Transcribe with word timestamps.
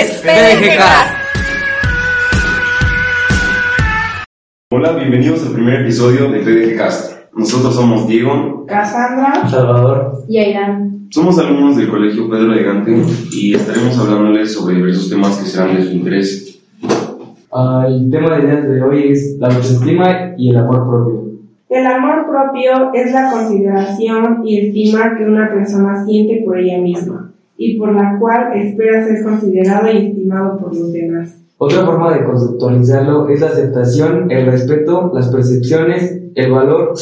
es 0.00 0.22
PDG 0.22 0.80
Hola, 4.72 4.92
bienvenidos 4.92 5.46
al 5.46 5.52
primer 5.52 5.82
episodio 5.82 6.30
de 6.30 6.38
PDG 6.38 6.78
Cast. 6.78 7.34
Nosotros 7.34 7.74
somos 7.74 8.08
Diego, 8.08 8.64
Cassandra, 8.66 9.46
Salvador 9.46 10.24
y 10.26 10.38
Airán. 10.38 11.08
somos 11.10 11.38
alumnos 11.38 11.76
del 11.76 11.90
Colegio 11.90 12.30
Pedro 12.30 12.54
de 12.54 12.62
Gante 12.62 12.96
y 13.30 13.54
estaremos 13.54 13.98
hablándoles 13.98 14.54
sobre 14.54 14.76
diversos 14.76 15.10
temas 15.10 15.36
que 15.36 15.46
serán 15.46 15.76
de 15.76 15.82
su 15.82 15.92
interés. 15.92 16.62
Ah, 17.52 17.84
el 17.86 18.10
tema 18.10 18.38
del 18.38 18.46
día 18.46 18.60
de 18.62 18.82
hoy 18.82 19.12
es 19.12 19.36
la 19.38 19.48
autoestima 19.48 20.34
y 20.38 20.48
el 20.48 20.56
amor 20.56 20.88
propio. 20.88 21.24
el 21.68 21.86
amor 21.86 22.26
propio 22.26 22.94
es 22.94 23.12
la 23.12 23.30
consideración 23.32 24.46
y 24.46 24.60
estima 24.60 25.18
que 25.18 25.24
una 25.24 25.50
persona 25.50 26.06
siente 26.06 26.42
por 26.46 26.58
ella 26.58 26.78
misma 26.78 27.29
y 27.62 27.76
por 27.76 27.94
la 27.94 28.18
cual 28.18 28.56
espera 28.56 29.04
ser 29.04 29.22
considerado 29.22 29.92
y 29.92 30.06
estimado 30.06 30.56
por 30.56 30.74
los 30.74 30.94
demás. 30.94 31.36
Otra 31.58 31.84
forma 31.84 32.16
de 32.16 32.24
conceptualizarlo 32.24 33.28
es 33.28 33.38
la 33.42 33.48
aceptación, 33.48 34.30
el 34.30 34.46
respeto, 34.46 35.10
las 35.12 35.28
percepciones, 35.28 36.22
el 36.36 36.50
valor, 36.50 36.94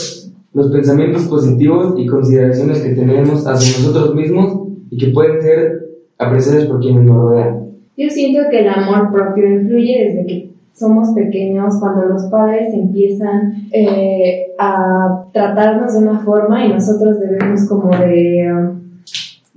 los 0.53 0.73
pensamientos 0.73 1.29
positivos 1.29 1.95
y 1.97 2.07
consideraciones 2.07 2.81
que 2.81 2.91
tenemos 2.91 3.47
hacia 3.47 3.87
nosotros 3.87 4.17
mismos 4.17 4.67
y 4.91 4.98
que 4.98 5.12
pueden 5.12 5.41
ser 5.41 5.91
apreciadas 6.19 6.67
por 6.67 6.81
quienes 6.81 7.05
nos 7.05 7.23
rodean. 7.23 7.69
Yo 7.97 8.11
siento 8.11 8.51
que 8.51 8.59
el 8.59 8.69
amor 8.69 9.12
propio 9.12 9.48
influye 9.48 10.06
desde 10.06 10.27
que 10.27 10.51
somos 10.73 11.11
pequeños, 11.11 11.75
cuando 11.79 12.06
los 12.06 12.25
padres 12.25 12.75
empiezan 12.75 13.69
eh, 13.73 14.55
a 14.59 15.25
tratarnos 15.33 15.93
de 15.93 16.01
una 16.01 16.19
forma 16.19 16.67
y 16.67 16.73
nosotros 16.73 17.20
debemos 17.20 17.69
como 17.69 17.91
de, 17.91 18.53
um, 18.53 18.88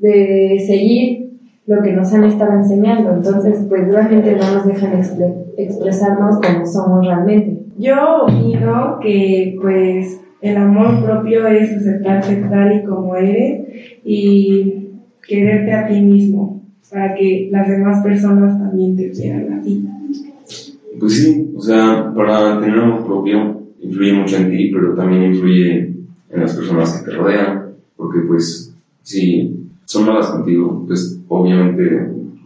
de 0.02 0.64
seguir 0.66 1.32
lo 1.68 1.82
que 1.82 1.94
nos 1.94 2.12
han 2.14 2.26
estado 2.26 2.54
enseñando. 2.54 3.14
Entonces, 3.16 3.66
pues 3.70 3.88
realmente 3.88 4.36
no 4.36 4.56
nos 4.56 4.66
dejan 4.68 4.94
expre- 4.94 5.46
expresarnos 5.58 6.40
como 6.42 6.66
somos 6.66 7.06
realmente. 7.06 7.64
Yo 7.78 8.24
opino 8.24 9.00
que 9.02 9.58
pues 9.62 10.20
el 10.42 10.58
amor 10.58 11.04
propio 11.04 11.48
es 11.48 11.72
aceptarse 11.72 12.36
tal 12.50 12.80
y 12.80 12.84
como 12.84 13.16
eres 13.16 13.68
y 14.04 14.88
quererte 15.28 15.72
a 15.72 15.88
ti 15.88 16.02
mismo 16.02 16.62
para 16.92 17.16
que 17.16 17.48
las 17.52 17.70
demás 17.70 18.04
personas 18.04 18.60
también 18.60 18.98
te 18.98 19.12
quieran 19.12 19.54
así. 19.54 19.88
Pues 21.00 21.24
sí, 21.24 21.54
o 21.56 21.62
sea, 21.62 22.12
para 22.14 22.60
tener 22.60 22.80
amor 22.80 23.06
propio 23.06 23.62
influye 23.82 24.14
mucho 24.14 24.38
en 24.38 24.52
ti, 24.52 24.72
pero 24.74 24.94
también 24.94 25.24
influye 25.34 25.94
en 26.30 26.40
las 26.42 26.56
personas 26.56 27.00
que 27.00 27.10
te 27.12 27.18
rodean, 27.18 27.70
porque 27.96 28.20
pues 28.28 28.76
si 29.02 29.61
son 29.92 30.06
malas 30.06 30.28
contigo, 30.28 30.86
pues 30.88 31.20
obviamente 31.28 31.84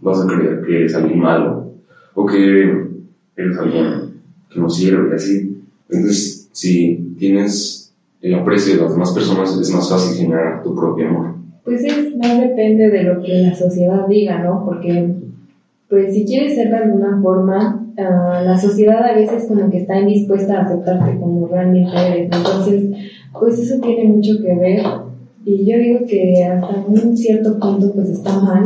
vas 0.01 0.19
a 0.19 0.27
creer 0.27 0.63
que 0.65 0.77
eres 0.77 0.95
alguien 0.95 1.19
malo 1.19 1.73
o 2.15 2.25
que 2.25 2.87
eres 3.35 3.57
alguien 3.59 4.13
que 4.49 4.59
no 4.59 4.67
sirve 4.67 5.11
y 5.11 5.13
así. 5.13 5.57
Entonces, 5.89 6.49
si 6.51 7.13
tienes 7.19 7.93
el 8.21 8.33
aprecio 8.33 8.73
de 8.73 8.81
las 8.81 8.93
demás 8.93 9.13
personas, 9.13 9.55
es 9.59 9.71
más 9.71 9.87
fácil 9.87 10.17
generar 10.17 10.63
tu 10.63 10.73
propio 10.73 11.07
amor. 11.07 11.35
Pues 11.63 11.83
es 11.83 12.17
más 12.17 12.39
depende 12.39 12.89
de 12.89 13.03
lo 13.03 13.21
que 13.21 13.41
la 13.41 13.53
sociedad 13.53 14.07
diga, 14.07 14.41
¿no? 14.41 14.65
Porque, 14.65 15.13
pues 15.87 16.15
si 16.15 16.25
quieres 16.25 16.55
ser 16.55 16.71
de 16.71 16.77
alguna 16.77 17.21
forma, 17.21 17.85
ah, 17.99 18.41
la 18.43 18.57
sociedad 18.57 19.03
a 19.03 19.13
veces 19.13 19.45
como 19.47 19.69
que 19.69 19.81
está 19.81 19.99
indispuesta 19.99 20.57
a 20.57 20.63
aceptarte 20.63 21.19
como 21.19 21.47
realmente 21.47 21.91
eres. 21.95 22.29
Entonces, 22.31 22.89
pues 23.39 23.59
eso 23.59 23.79
tiene 23.81 24.05
mucho 24.05 24.33
que 24.41 24.55
ver. 24.55 25.04
Y 25.45 25.63
yo 25.65 25.77
digo 25.77 25.99
que 26.07 26.43
hasta 26.43 26.85
un 26.87 27.15
cierto 27.15 27.59
punto 27.59 27.93
pues 27.93 28.09
está 28.09 28.39
mal, 28.41 28.63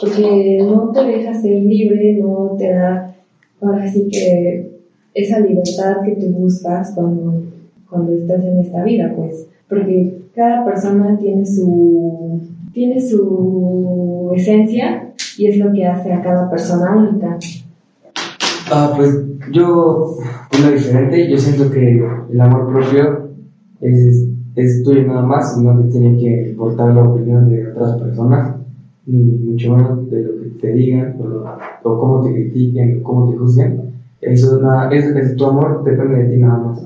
porque 0.00 0.58
no 0.60 0.90
te 0.92 1.04
deja 1.04 1.32
ser 1.32 1.62
libre, 1.62 2.18
no 2.20 2.56
te 2.58 2.72
da 2.72 3.14
ahora 3.60 3.90
sí 3.90 4.08
que 4.10 4.78
esa 5.14 5.40
libertad 5.40 6.02
que 6.04 6.16
tú 6.16 6.26
buscas 6.28 6.92
cuando, 6.94 7.44
cuando 7.88 8.12
estás 8.12 8.44
en 8.44 8.58
esta 8.58 8.82
vida, 8.84 9.12
pues. 9.16 9.46
Porque 9.68 10.18
cada 10.34 10.64
persona 10.64 11.16
tiene 11.18 11.44
su, 11.46 12.40
tiene 12.72 13.00
su 13.00 14.32
esencia 14.34 15.12
y 15.36 15.46
es 15.46 15.56
lo 15.58 15.72
que 15.72 15.86
hace 15.86 16.12
a 16.12 16.22
cada 16.22 16.50
persona 16.50 16.96
única. 16.96 17.38
Ah, 18.70 18.92
pues 18.96 19.14
yo 19.52 20.16
opino 20.46 20.70
diferente. 20.72 21.30
Yo 21.30 21.38
siento 21.38 21.70
que 21.70 22.00
el 22.30 22.40
amor 22.40 22.72
propio 22.72 23.30
es, 23.80 24.28
es 24.62 24.82
tuyo 24.82 25.02
nada 25.06 25.22
más 25.22 25.56
y 25.58 25.64
no 25.64 25.76
te 25.78 25.84
tiene 25.88 26.18
que 26.18 26.48
importar 26.50 26.94
la 26.94 27.04
opinión 27.04 27.48
de 27.48 27.68
otras 27.68 28.00
personas, 28.00 28.56
ni 29.06 29.18
mucho 29.22 29.74
menos 29.76 30.10
de 30.10 30.22
lo 30.22 30.30
que 30.38 30.46
te 30.60 30.72
digan 30.72 31.16
o, 31.20 31.26
lo- 31.26 31.44
o 31.84 31.98
cómo 31.98 32.22
te 32.24 32.32
critiquen 32.32 33.00
o 33.00 33.02
cómo 33.02 33.30
te 33.30 33.36
juzguen. 33.36 33.80
Eso, 34.20 34.58
nada, 34.60 34.90
es, 34.90 35.04
es 35.06 35.36
tu 35.36 35.46
amor 35.46 35.82
depende 35.84 36.16
de 36.22 36.28
ti 36.30 36.36
nada 36.40 36.58
más. 36.58 36.84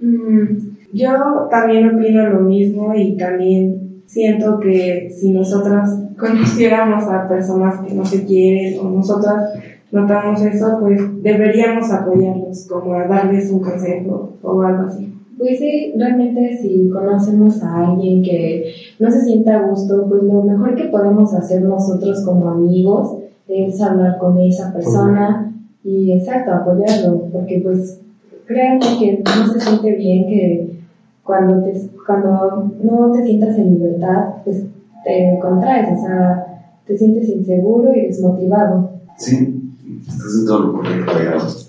Mm, 0.00 0.56
yo 0.92 1.10
también 1.50 1.94
opino 1.94 2.26
lo 2.28 2.40
mismo 2.40 2.94
y 2.94 3.16
también 3.16 4.02
siento 4.06 4.58
que 4.60 5.08
si 5.10 5.32
nosotras 5.32 6.00
conociéramos 6.18 7.04
a 7.08 7.28
personas 7.28 7.80
que 7.80 7.94
no 7.94 8.04
se 8.04 8.24
quieren 8.24 8.78
o 8.80 8.90
nosotras 8.90 9.50
notamos 9.92 10.40
eso, 10.42 10.76
pues 10.80 11.00
deberíamos 11.22 11.90
apoyarlos, 11.90 12.66
como 12.68 12.94
darles 12.94 13.50
un 13.50 13.60
consejo 13.60 14.30
o 14.42 14.62
algo 14.62 14.84
así. 14.84 15.12
Pues 15.40 15.58
sí, 15.58 15.94
realmente 15.96 16.58
si 16.60 16.90
conocemos 16.90 17.62
a 17.62 17.86
alguien 17.86 18.22
que 18.22 18.74
no 18.98 19.10
se 19.10 19.24
sienta 19.24 19.56
a 19.56 19.68
gusto, 19.68 20.06
pues 20.06 20.22
lo 20.24 20.42
mejor 20.42 20.74
que 20.74 20.88
podemos 20.88 21.32
hacer 21.32 21.62
nosotros 21.62 22.22
como 22.26 22.46
amigos 22.46 23.16
es 23.48 23.80
hablar 23.80 24.18
con 24.18 24.38
esa 24.38 24.70
persona 24.70 25.50
y 25.82 26.12
exacto, 26.12 26.52
apoyarlo, 26.52 27.24
porque 27.32 27.58
pues 27.64 28.00
créanme 28.44 28.98
que 28.98 29.22
no 29.24 29.46
se 29.50 29.60
siente 29.60 29.92
bien 29.94 30.28
que 30.28 30.76
cuando 31.24 31.62
te, 31.62 31.88
cuando 32.06 32.70
no 32.82 33.10
te 33.10 33.24
sientas 33.24 33.56
en 33.56 33.78
libertad, 33.78 34.42
pues 34.44 34.62
te 35.04 35.38
contraes, 35.40 35.88
o 35.96 36.02
sea, 36.02 36.60
te 36.84 36.98
sientes 36.98 37.30
inseguro 37.30 37.94
y 37.94 38.02
desmotivado. 38.08 38.90
Sí, 39.16 39.58
estás 40.06 40.38
en 40.38 40.46
todo 40.46 40.58
lo 40.64 40.72
correcto, 40.74 41.18
digamos. 41.18 41.66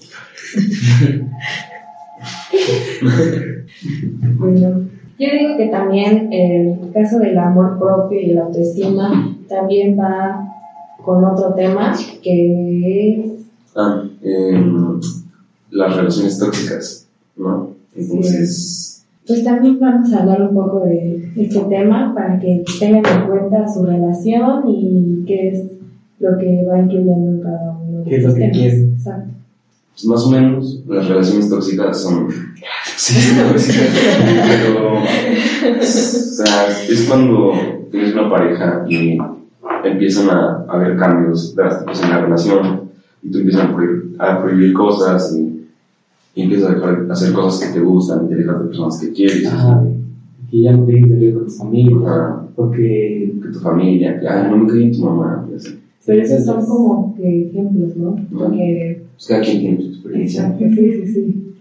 Bueno, 4.37 4.81
yo 5.19 5.27
digo 5.31 5.57
que 5.57 5.67
también 5.69 6.31
el 6.31 6.91
caso 6.93 7.19
del 7.19 7.37
amor 7.37 7.77
propio 7.79 8.19
y 8.19 8.33
la 8.33 8.43
autoestima 8.43 9.35
también 9.47 9.97
va 9.99 10.47
con 11.03 11.23
otro 11.23 11.53
tema 11.53 11.95
que 12.23 13.19
es 13.19 13.25
Ah, 13.75 14.03
em, 14.21 14.99
las 15.71 15.95
relaciones 15.95 16.37
tóxicas, 16.37 17.07
¿no? 17.37 17.69
Entonces, 17.95 19.05
Pues 19.25 19.43
también 19.45 19.79
vamos 19.79 20.11
a 20.11 20.21
hablar 20.23 20.41
un 20.41 20.53
poco 20.55 20.81
de 20.85 21.29
este 21.37 21.61
tema 21.61 22.13
para 22.13 22.37
que 22.39 22.63
tengan 22.79 23.05
en 23.05 23.27
cuenta 23.27 23.65
su 23.67 23.85
relación 23.85 24.63
y 24.67 25.23
qué 25.25 25.49
es 25.49 25.63
lo 26.19 26.37
que 26.37 26.65
va 26.65 26.81
incluyendo 26.81 27.31
en 27.31 27.41
cada 27.41 27.77
uno 27.77 27.99
de 27.99 28.09
¿Qué 28.09 28.15
es 28.17 28.23
lo 28.23 28.33
que 28.33 28.39
temas. 28.41 28.57
quiere? 28.57 28.81
Exacto. 28.83 29.31
pues 29.93 30.05
más 30.05 30.25
o 30.25 30.31
menos, 30.31 30.83
las 30.87 31.07
relaciones 31.07 31.49
tóxicas 31.49 32.01
son. 32.01 32.27
Sí, 33.03 33.35
tóxicas, 33.35 33.87
pero. 34.47 34.93
O 34.99 35.83
sea, 35.83 36.67
es 36.87 37.05
cuando 37.09 37.51
tienes 37.89 38.13
una 38.13 38.29
pareja 38.29 38.85
y 38.87 39.17
empiezan 39.83 40.29
a 40.29 40.65
haber 40.69 40.97
cambios 40.97 41.55
drásticos 41.55 42.03
en 42.03 42.09
la 42.11 42.21
relación 42.21 42.81
y 43.23 43.31
tú 43.31 43.39
empiezas 43.39 43.65
a 43.65 43.73
prohibir, 43.73 44.15
a 44.19 44.39
prohibir 44.43 44.73
cosas 44.73 45.35
y, 45.35 45.65
y 46.35 46.43
empiezas 46.43 46.75
a 46.75 47.11
hacer 47.11 47.33
cosas 47.33 47.67
que 47.67 47.79
te 47.79 47.83
gustan 47.83 48.25
y 48.25 48.29
te 48.29 48.35
dejas 48.35 48.59
de 48.59 48.65
personas 48.67 48.99
que 48.99 49.11
quieres. 49.13 49.47
Ajá, 49.47 49.83
que 50.51 50.61
ya 50.61 50.73
no 50.73 50.85
quieres 50.85 51.09
salir 51.09 51.33
con 51.33 51.43
tus 51.45 51.61
amigos, 51.61 52.07
Ajá. 52.07 52.43
porque 52.55 53.33
que 53.41 53.47
tu 53.49 53.59
familia, 53.61 54.19
que 54.19 54.27
ay, 54.27 54.47
no 54.47 54.57
me 54.57 54.67
caí 54.71 54.83
en 54.83 54.91
tu 54.91 54.99
mamá, 55.05 55.47
y 55.51 55.55
así. 55.55 55.79
Pero 56.05 56.21
esos 56.21 56.45
son 56.45 56.65
como 56.67 57.15
que 57.15 57.47
ejemplos, 57.47 57.95
¿no? 57.95 58.15
Porque 58.31 59.01
Pues 59.15 59.27
cada 59.27 59.41
quien 59.41 59.59
tiene 59.59 59.81
su 59.81 59.87
experiencia. 59.87 60.43
Exacto, 60.43 60.65
sí, 60.75 60.91
sí, 61.05 61.13
sí. 61.13 61.53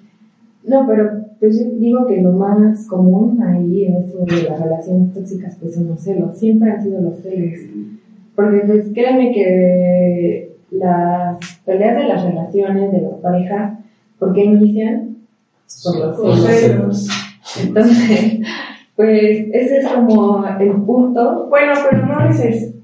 No, 0.65 0.87
pero 0.87 1.30
pues 1.41 1.59
yo 1.59 1.71
digo 1.79 2.07
que 2.07 2.21
lo 2.21 2.33
más 2.33 2.87
común 2.87 3.43
ahí 3.43 3.87
en 3.87 3.97
esto 3.97 4.19
de 4.27 4.43
las 4.43 4.61
relaciones 4.61 5.15
tóxicas 5.15 5.57
pues 5.59 5.75
son 5.75 5.89
los 5.89 6.01
celos, 6.01 6.39
siempre 6.39 6.71
han 6.71 6.83
sido 6.83 7.01
los 7.01 7.19
celos. 7.21 7.61
Porque 8.37 8.61
pues 8.67 8.89
créanme 8.93 9.33
que 9.33 10.53
las 10.71 11.39
peleas 11.65 11.97
de 11.97 12.09
las 12.09 12.25
relaciones, 12.25 12.93
de 12.93 13.01
las 13.01 13.15
parejas, 13.21 13.79
¿por 14.19 14.35
qué 14.35 14.45
inician? 14.45 15.17
Por 15.83 15.99
los 15.99 16.17
Por 16.19 16.37
celos. 16.37 17.07
celos. 17.07 17.09
Entonces, 17.65 18.41
pues 18.97 19.47
ese 19.53 19.79
es 19.79 19.89
como 19.89 20.45
el 20.47 20.73
punto. 20.83 21.47
Bueno, 21.49 21.73
pero 21.91 22.07
no 22.07 22.19
a 22.19 22.27
veces 22.29 22.75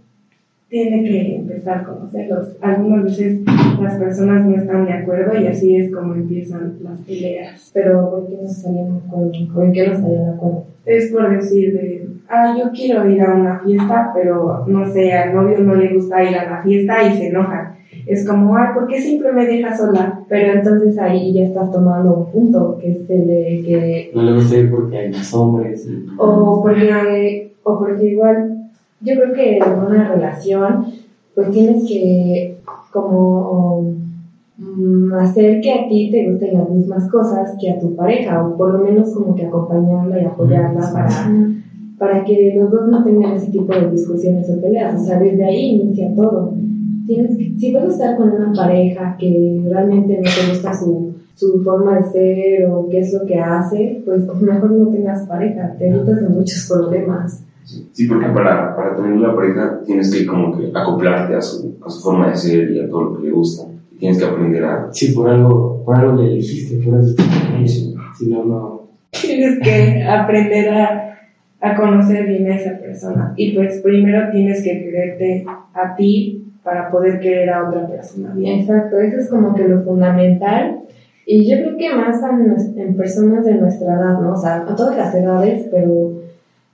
tiene 0.70 1.02
que 1.02 1.36
empezar 1.36 1.84
con 1.84 2.00
los 2.00 2.10
celos. 2.10 2.48
Algunas 2.62 3.04
veces 3.04 3.40
las 3.82 3.98
personas 3.98 4.46
no 4.46 4.56
están 4.56 4.86
de 4.86 4.92
acuerdo 4.92 5.38
y 5.40 5.46
así 5.46 5.76
es 5.76 5.92
como 5.94 6.14
empiezan 6.14 6.76
las 6.82 7.00
peleas. 7.02 7.70
Pero 7.74 8.10
¿por 8.10 8.28
qué 8.28 8.36
no 8.40 8.48
estarían 8.48 8.88
de 8.94 9.06
acuerdo? 9.06 9.32
¿O 9.54 9.62
en 9.62 9.72
qué 9.72 9.86
no 9.86 9.92
estarían 9.94 10.24
de 10.24 10.30
acuerdo? 10.30 10.64
Es 10.84 11.10
por 11.12 11.30
decir 11.36 11.72
de, 11.72 12.08
ah, 12.28 12.54
yo 12.56 12.70
quiero 12.72 13.08
ir 13.10 13.20
a 13.22 13.34
una 13.34 13.58
fiesta, 13.60 14.10
pero 14.14 14.64
no 14.66 14.86
sé, 14.92 15.12
al 15.12 15.34
novio 15.34 15.58
no 15.58 15.74
le 15.74 15.94
gusta 15.94 16.22
ir 16.22 16.36
a 16.36 16.48
la 16.50 16.62
fiesta 16.62 17.02
y 17.08 17.16
se 17.16 17.26
enoja. 17.28 17.76
es 18.06 18.26
como, 18.28 18.56
ay, 18.56 18.68
¿por 18.72 18.86
qué 18.86 19.00
siempre 19.00 19.32
me 19.32 19.46
dejas 19.46 19.78
sola? 19.78 20.20
Pero 20.28 20.52
entonces 20.58 20.96
ahí 20.98 21.32
ya 21.32 21.44
estás 21.44 21.72
tomando 21.72 22.14
un 22.14 22.30
punto, 22.30 22.78
que 22.80 22.90
es 22.92 23.10
el 23.10 23.26
de 23.26 23.62
que... 23.64 24.10
No 24.14 24.22
le 24.22 24.34
gusta 24.34 24.56
ir 24.58 24.70
porque 24.70 24.96
hay 24.96 25.10
más 25.10 25.34
hombres. 25.34 25.88
y- 25.88 26.06
O 26.18 26.62
porque, 26.62 27.50
o 27.64 27.78
porque 27.80 28.10
igual, 28.10 28.56
yo 29.00 29.14
creo 29.16 29.32
que 29.32 29.56
en 29.58 29.64
una 29.86 30.08
relación, 30.12 30.86
pues 31.34 31.50
tienes 31.50 31.88
que 31.88 32.55
como 33.02 33.90
mm, 34.58 35.12
hacer 35.14 35.60
que 35.60 35.72
a 35.72 35.88
ti 35.88 36.10
te 36.10 36.30
gusten 36.30 36.54
las 36.54 36.70
mismas 36.70 37.08
cosas 37.10 37.56
que 37.60 37.70
a 37.70 37.78
tu 37.78 37.94
pareja, 37.94 38.42
o 38.46 38.56
por 38.56 38.72
lo 38.72 38.78
menos 38.78 39.12
como 39.12 39.34
que 39.34 39.44
acompañarla 39.44 40.18
y 40.20 40.24
apoyarla 40.24 40.80
para, 40.92 41.08
para 41.98 42.24
que 42.24 42.54
los 42.58 42.70
dos 42.70 42.88
no 42.88 43.04
tengan 43.04 43.34
ese 43.34 43.50
tipo 43.50 43.72
de 43.74 43.90
discusiones 43.90 44.48
o 44.50 44.60
peleas. 44.60 44.94
O 45.00 45.04
sea, 45.04 45.18
desde 45.18 45.44
ahí 45.44 45.80
inicia 45.80 46.08
todo. 46.14 46.52
Tienes 47.06 47.36
que- 47.36 47.52
si 47.58 47.72
vas 47.72 47.84
a 47.84 47.88
estar 47.88 48.16
con 48.16 48.30
una 48.30 48.52
pareja 48.52 49.16
que 49.18 49.62
realmente 49.68 50.16
no 50.16 50.22
te 50.22 50.48
gusta 50.50 50.72
su, 50.74 51.12
su 51.34 51.60
forma 51.62 51.98
de 51.98 52.04
ser 52.04 52.64
o 52.66 52.88
qué 52.90 53.00
es 53.00 53.12
lo 53.12 53.24
que 53.26 53.38
hace, 53.38 54.02
pues 54.04 54.26
mejor 54.40 54.72
no 54.72 54.88
tengas 54.88 55.26
pareja, 55.26 55.74
te 55.78 55.88
evitas 55.88 56.20
de 56.22 56.28
muchos 56.28 56.66
problemas. 56.68 57.42
Sí, 57.66 58.06
porque 58.06 58.28
para, 58.28 58.76
para 58.76 58.94
tener 58.94 59.12
una 59.12 59.34
pareja 59.34 59.80
tienes 59.84 60.12
que 60.14 60.24
como 60.24 60.56
que 60.56 60.70
acoplarte 60.72 61.34
a 61.34 61.40
su, 61.40 61.76
a 61.84 61.90
su 61.90 62.00
forma 62.00 62.30
de 62.30 62.36
ser 62.36 62.70
y 62.70 62.78
a 62.80 62.88
todo 62.88 63.02
lo 63.02 63.18
que 63.18 63.24
le 63.26 63.32
gusta. 63.32 63.64
Y 63.92 63.96
tienes 63.98 64.18
que 64.18 64.24
aprender 64.24 64.64
a... 64.64 64.88
Sí, 64.92 65.12
por 65.12 65.28
algo, 65.28 65.82
por 65.84 65.98
algo 65.98 66.12
le 66.22 66.28
elegiste, 66.32 66.76
por 66.84 66.94
con 66.94 67.56
ella. 67.56 67.90
Si 68.16 68.28
no, 68.28 68.44
no. 68.44 68.82
Tienes 69.10 69.58
que 69.64 70.04
aprender 70.04 70.68
a, 70.68 71.08
a 71.60 71.74
conocer 71.74 72.26
bien 72.26 72.46
a 72.50 72.54
esa 72.56 72.78
persona. 72.78 73.32
Y 73.36 73.52
pues 73.56 73.80
primero 73.82 74.30
tienes 74.30 74.62
que 74.62 74.78
quererte 74.78 75.44
a 75.74 75.94
ti 75.96 76.44
para 76.62 76.90
poder 76.90 77.18
querer 77.20 77.50
a 77.50 77.66
otra 77.66 77.86
persona 77.88 78.32
bien. 78.32 78.60
Exacto, 78.60 78.98
eso 78.98 79.18
es 79.18 79.28
como 79.28 79.54
que 79.54 79.64
lo 79.64 79.80
fundamental. 79.82 80.78
Y 81.24 81.50
yo 81.50 81.56
creo 81.58 81.76
que 81.76 81.96
más 81.96 82.20
nues- 82.22 82.72
en 82.76 82.96
personas 82.96 83.44
de 83.44 83.54
nuestra 83.56 83.94
edad, 83.96 84.18
¿no? 84.18 84.32
O 84.32 84.36
sea, 84.36 84.64
a 84.66 84.74
todas 84.76 84.96
las 84.96 85.14
edades, 85.14 85.66
pero 85.70 86.20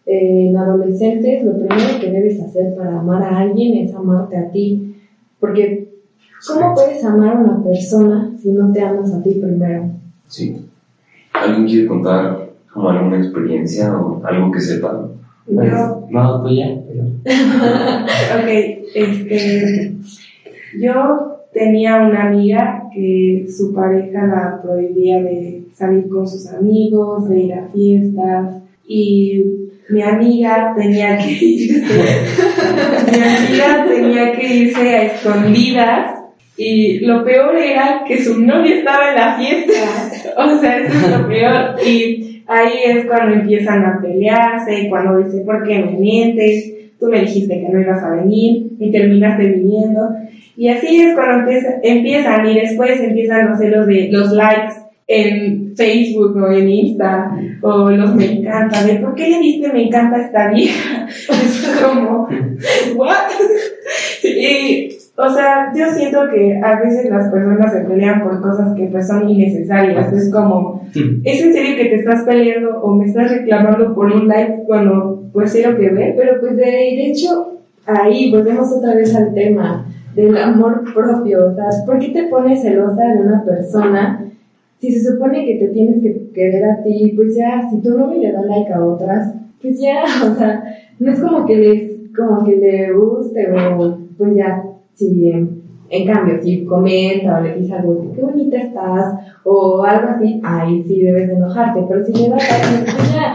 eh, 0.04 0.48
en 0.48 0.56
adolescentes 0.56 1.44
lo 1.44 1.52
primero 1.52 2.00
que 2.00 2.10
debes 2.10 2.40
hacer 2.40 2.74
para 2.74 2.98
amar 2.98 3.22
a 3.22 3.38
alguien 3.38 3.86
es 3.86 3.94
amarte 3.94 4.36
a 4.36 4.50
ti. 4.50 4.96
Porque, 5.38 5.92
¿cómo 6.46 6.74
puedes 6.74 7.04
amar 7.04 7.36
a 7.36 7.40
una 7.40 7.64
persona 7.64 8.32
si 8.40 8.50
no 8.50 8.72
te 8.72 8.80
amas 8.80 9.12
a 9.12 9.22
ti 9.22 9.34
primero? 9.34 9.90
Sí. 10.26 10.66
¿Alguien 11.32 11.66
quiere 11.66 11.86
contar 11.86 12.50
como 12.72 12.90
alguna 12.90 13.18
experiencia 13.18 13.96
o 13.96 14.24
algo 14.24 14.50
que 14.50 14.60
sepa? 14.60 15.08
Pues, 15.46 15.70
Yo, 15.70 16.06
no 16.10 16.42
tuya, 16.42 16.80
pero. 16.88 17.04
ok, 18.42 18.48
este, 18.94 19.96
yo 20.80 21.32
tenía 21.52 22.02
una 22.02 22.28
amiga 22.28 22.88
que 22.94 23.46
su 23.48 23.72
pareja 23.72 24.26
la 24.26 24.62
prohibía 24.62 25.22
de 25.22 25.64
salir 25.74 26.08
con 26.08 26.26
sus 26.26 26.46
amigos, 26.48 27.28
de 27.28 27.40
ir 27.40 27.54
a 27.54 27.68
fiestas 27.68 28.62
y 28.86 29.70
mi 29.88 30.02
amiga 30.02 30.74
tenía 30.76 31.18
que 31.18 31.30
irse, 31.30 31.82
mi 33.10 33.18
amiga 33.18 33.86
tenía 33.88 34.32
que 34.32 34.46
irse 34.54 34.96
a 34.96 35.02
escondidas 35.04 36.14
y 36.56 37.00
lo 37.00 37.24
peor 37.24 37.56
era 37.56 38.04
que 38.06 38.22
su 38.22 38.40
novio 38.40 38.76
estaba 38.76 39.10
en 39.10 39.14
la 39.16 39.36
fiesta, 39.36 39.72
o 40.36 40.58
sea, 40.58 40.78
eso 40.78 40.92
es 40.94 41.18
lo 41.18 41.28
peor 41.28 41.76
y 41.86 42.42
ahí 42.46 42.72
es 42.86 43.06
cuando 43.06 43.34
empiezan 43.34 43.84
a 43.84 44.00
pelearse, 44.00 44.86
cuando 44.88 45.18
dice, 45.18 45.42
¿por 45.44 45.66
qué 45.66 45.78
me 45.78 45.92
mientes? 45.92 46.72
Tú 47.00 47.06
me 47.08 47.20
dijiste 47.20 47.60
que 47.60 47.68
no 47.68 47.80
ibas 47.80 48.02
a 48.02 48.10
venir 48.10 48.68
y 48.78 48.92
terminaste 48.92 49.44
viniendo. 49.48 50.08
Y 50.56 50.68
así 50.68 51.00
es 51.00 51.14
cuando 51.14 51.40
empieza- 51.40 51.80
empiezan 51.82 52.46
y 52.46 52.60
después 52.60 53.00
empiezan 53.00 53.48
los 53.48 53.58
celos 53.58 53.86
de 53.86 54.08
los 54.12 54.30
likes 54.32 54.74
en 55.08 55.61
Facebook 55.76 56.36
o 56.36 56.50
en 56.50 56.68
Insta 56.68 57.36
o 57.62 57.90
los 57.90 58.14
me 58.14 58.40
encanta, 58.40 58.84
de 58.84 58.96
por 58.96 59.14
qué 59.14 59.28
le 59.28 59.38
diste 59.38 59.72
me 59.72 59.86
encanta 59.86 60.16
a 60.16 60.22
esta 60.22 60.50
vieja. 60.50 61.06
Es 61.28 61.80
como, 61.82 62.28
¿what? 62.96 63.14
Y, 64.24 64.88
o 65.16 65.28
sea, 65.28 65.72
yo 65.74 65.86
siento 65.92 66.20
que 66.32 66.58
a 66.62 66.80
veces 66.80 67.10
las 67.10 67.28
personas 67.30 67.72
se 67.72 67.80
pelean 67.80 68.22
por 68.22 68.40
cosas 68.40 68.74
que 68.74 68.86
pues 68.86 69.06
son 69.06 69.28
innecesarias. 69.28 70.12
Es 70.12 70.32
como, 70.32 70.88
¿es 71.24 71.42
en 71.42 71.52
serio 71.52 71.76
que 71.76 71.86
te 71.86 71.94
estás 71.96 72.24
peleando 72.24 72.80
o 72.80 72.94
me 72.94 73.06
estás 73.06 73.30
reclamando 73.30 73.94
por 73.94 74.12
un 74.12 74.28
like 74.28 74.62
cuando 74.66 75.24
pues 75.32 75.52
cero 75.52 75.76
que 75.78 75.90
ver? 75.90 76.14
Pero 76.16 76.40
pues 76.40 76.56
de, 76.56 76.64
de 76.64 77.06
hecho, 77.10 77.58
ahí 77.86 78.30
volvemos 78.30 78.72
otra 78.72 78.94
vez 78.94 79.14
al 79.14 79.34
tema 79.34 79.86
del 80.14 80.36
amor 80.36 80.82
propio. 80.94 81.48
O 81.48 81.54
sea, 81.54 81.66
¿por 81.84 81.98
qué 81.98 82.08
te 82.08 82.24
pones 82.24 82.62
celosa 82.62 83.02
de 83.02 83.20
una 83.20 83.44
persona 83.44 84.24
si 84.82 84.90
se 84.90 85.12
supone 85.12 85.46
que 85.46 85.54
te 85.60 85.68
tienes 85.68 86.02
que 86.02 86.28
querer 86.34 86.64
a 86.64 86.82
ti? 86.82 87.12
Pues 87.14 87.36
ya, 87.36 87.68
si 87.70 87.80
tu 87.80 87.96
novio 87.96 88.18
le 88.20 88.32
da 88.32 88.42
like 88.42 88.72
a 88.72 88.84
otras, 88.84 89.32
pues 89.60 89.80
ya, 89.80 90.02
o 90.30 90.34
sea, 90.34 90.64
no 90.98 91.12
es 91.12 91.20
como 91.20 91.46
que 91.46 91.56
les, 91.56 91.90
como 92.16 92.44
que 92.44 92.56
le 92.56 92.92
guste 92.92 93.48
o 93.52 93.96
pues 94.18 94.34
ya, 94.34 94.60
si 94.94 95.30
en, 95.30 95.62
en 95.88 96.06
cambio, 96.12 96.42
si 96.42 96.64
comenta 96.64 97.38
o 97.38 97.42
le 97.42 97.54
dice 97.54 97.74
algo, 97.74 98.10
qué 98.12 98.22
bonita 98.22 98.56
estás, 98.58 99.14
o 99.44 99.84
algo 99.84 100.08
así, 100.16 100.40
ahí 100.42 100.82
sí 100.88 101.00
debes 101.02 101.28
de 101.28 101.34
enojarte, 101.34 101.84
pero 101.88 102.04
si 102.04 102.12
le 102.14 102.28
da 102.30 102.36
like, 102.36 102.92
pues 102.92 103.12
ya. 103.12 103.34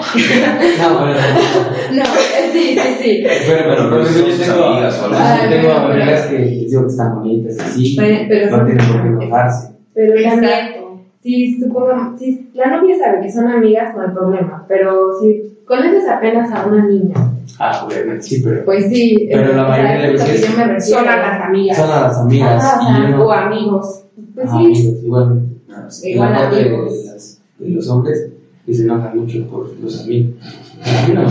No, 0.90 1.00
bueno. 1.00 1.16
No, 1.96 2.04
sí, 2.52 2.76
sí, 2.78 2.90
sí. 3.02 3.24
Pero, 3.48 3.64
pero, 3.70 3.90
Pero 3.90 4.02
yo 4.02 4.08
son 4.08 4.32
sus 4.32 4.46
tengo, 4.48 4.66
amigas 4.66 5.02
yo 5.02 5.50
tengo 5.50 5.70
Ah, 5.72 5.92
amigas 5.94 6.26
que 6.28 6.40
les 6.40 6.70
digo 6.70 6.82
que 6.82 6.88
están 6.88 7.16
bonitas 7.16 7.60
así. 7.62 7.96
Pero- 7.98 8.26
pero 8.28 8.58
no 8.58 8.66
tienen 8.66 8.86
por 8.92 9.02
qué 9.02 9.08
enojarse. 9.08 9.74
Pero 9.94 10.14
también, 10.14 10.44
Exacto. 10.44 10.87
Si, 11.28 11.60
supongamos, 11.60 12.20
si 12.20 12.48
la 12.54 12.68
novia 12.78 12.98
sabe 12.98 13.22
que 13.22 13.32
son 13.32 13.48
amigas, 13.50 13.94
no 13.96 14.02
hay 14.04 14.12
problema. 14.12 14.66
Pero 14.68 15.20
si 15.20 15.58
conoces 15.66 16.08
apenas 16.10 16.52
a 16.54 16.66
una 16.66 16.86
niña, 16.86 17.16
Ah, 17.60 17.86
bueno, 17.86 18.22
sí, 18.22 18.42
pero. 18.44 18.64
pues 18.66 18.86
sí. 18.90 19.28
Pero 19.32 19.54
la 19.54 19.64
mayoría 19.68 20.02
de 20.04 20.12
veces. 20.14 20.46
Son 20.90 21.08
a 21.08 21.18
las 21.18 21.42
amigas 21.42 21.78
Son 21.78 21.90
a 21.90 22.02
las 22.02 22.18
amigas. 22.20 22.64
Ajá, 22.64 23.00
y 23.00 23.02
yo 23.12 23.18
no- 23.18 23.26
o 23.26 23.32
amigos. 23.32 24.04
Pues 24.36 24.48
Ah, 24.50 24.58
sí, 24.60 24.66
amigos, 24.66 25.04
igualmente. 25.04 25.56
Ah, 25.74 25.86
sí. 25.90 26.10
Igual 26.12 26.32
la 26.32 26.38
parte 26.38 26.56
de, 26.56 26.62
amigos. 26.70 26.94
las- 27.06 27.42
de 27.60 27.70
los 27.70 27.90
hombres 27.90 28.30
que 28.66 28.74
se 28.74 28.84
enojan 28.84 29.18
mucho 29.18 29.48
por 29.48 29.76
los 29.82 30.04
amigos. 30.04 30.36
No. 31.14 31.26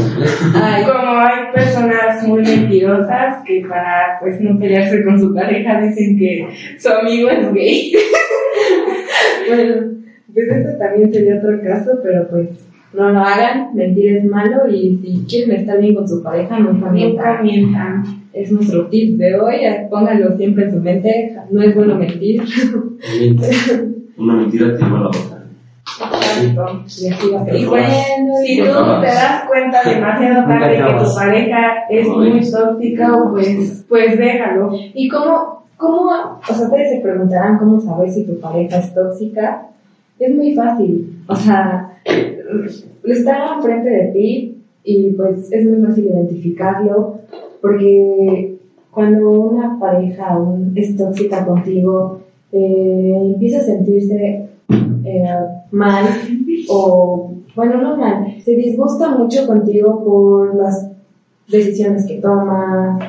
Ay, 0.54 0.82
Como 0.84 1.18
hay 1.20 1.52
personas 1.54 2.26
muy 2.26 2.42
mentirosas 2.42 3.44
que 3.46 3.64
para 3.68 4.18
pues 4.20 4.40
no 4.40 4.58
pelearse 4.58 5.04
con 5.04 5.20
su 5.20 5.32
pareja 5.32 5.80
dicen 5.82 6.18
que 6.18 6.48
su 6.80 6.88
amigo 6.88 7.28
es 7.28 7.52
gay. 7.54 7.92
bueno, 9.48 9.74
pues 10.32 10.48
esto 10.48 10.78
también 10.78 11.12
sería 11.12 11.36
otro 11.36 11.60
caso, 11.62 11.90
pero 12.02 12.28
pues 12.28 12.48
no 12.92 13.10
lo 13.10 13.18
hagan, 13.20 13.74
mentir 13.74 14.16
es 14.16 14.24
malo 14.24 14.68
y 14.70 14.98
si 14.98 15.24
quieren 15.28 15.60
estar 15.60 15.80
bien 15.80 15.94
con 15.94 16.08
su 16.08 16.22
pareja, 16.22 16.58
nunca 16.58 16.90
Nunca 16.90 16.92
mientan. 16.92 17.42
mientan. 17.42 18.04
Es 18.32 18.52
nuestro 18.52 18.86
tip 18.88 19.18
de 19.18 19.34
hoy, 19.38 19.56
pónganlo 19.90 20.36
siempre 20.36 20.64
en 20.64 20.72
su 20.72 20.80
mente, 20.80 21.36
no 21.50 21.62
es 21.62 21.74
bueno 21.74 21.94
mentir. 21.96 22.42
Una 24.18 24.34
mentira 24.36 24.72
te 24.76 24.82
lleva 24.84 24.98
a 24.98 25.00
la 25.02 25.08
otra. 25.08 25.42
Y 26.38 27.08
así 27.08 27.30
va 27.30 27.46
Y 27.56 27.64
pues, 27.64 27.86
si 28.44 28.58
tú 28.58 28.64
te 28.64 29.06
das 29.06 29.44
cuenta 29.48 29.82
demasiado 29.88 30.46
tarde 30.46 30.76
que 30.76 31.04
tu 31.04 31.14
pareja 31.14 31.58
es 31.88 32.08
muy 32.08 32.50
tóxica, 32.50 33.18
pues, 33.30 33.84
pues 33.88 34.18
déjalo. 34.18 34.70
¿Y 34.94 35.08
cómo, 35.08 35.55
cómo, 35.76 36.10
o 36.10 36.54
sea, 36.54 36.66
ustedes 36.66 36.90
se 36.90 37.00
preguntarán 37.00 37.58
cómo 37.58 37.80
saber 37.80 38.10
si 38.10 38.24
tu 38.24 38.38
pareja 38.40 38.78
es 38.78 38.94
tóxica? 38.94 39.68
Es 40.18 40.34
muy 40.34 40.54
fácil, 40.54 41.18
o 41.28 41.34
sea, 41.36 41.98
está 43.04 43.54
enfrente 43.56 43.88
de 43.90 44.04
ti 44.12 44.56
y 44.84 45.10
pues 45.12 45.52
es 45.52 45.66
muy 45.68 45.84
fácil 45.86 46.06
identificarlo 46.06 47.18
porque 47.60 48.56
cuando 48.90 49.30
una 49.30 49.78
pareja 49.78 50.38
un- 50.38 50.72
es 50.74 50.96
tóxica 50.96 51.44
contigo, 51.44 52.20
eh, 52.52 53.12
empieza 53.34 53.58
a 53.58 53.62
sentirse 53.64 54.48
eh, 55.04 55.24
mal 55.70 56.04
o, 56.68 57.30
bueno, 57.54 57.80
no 57.82 57.96
mal, 57.96 58.26
se 58.42 58.52
disgusta 58.56 59.10
mucho 59.10 59.46
contigo 59.46 60.02
por 60.04 60.54
las 60.56 60.90
decisiones 61.48 62.06
que 62.06 62.20
tomas, 62.20 63.00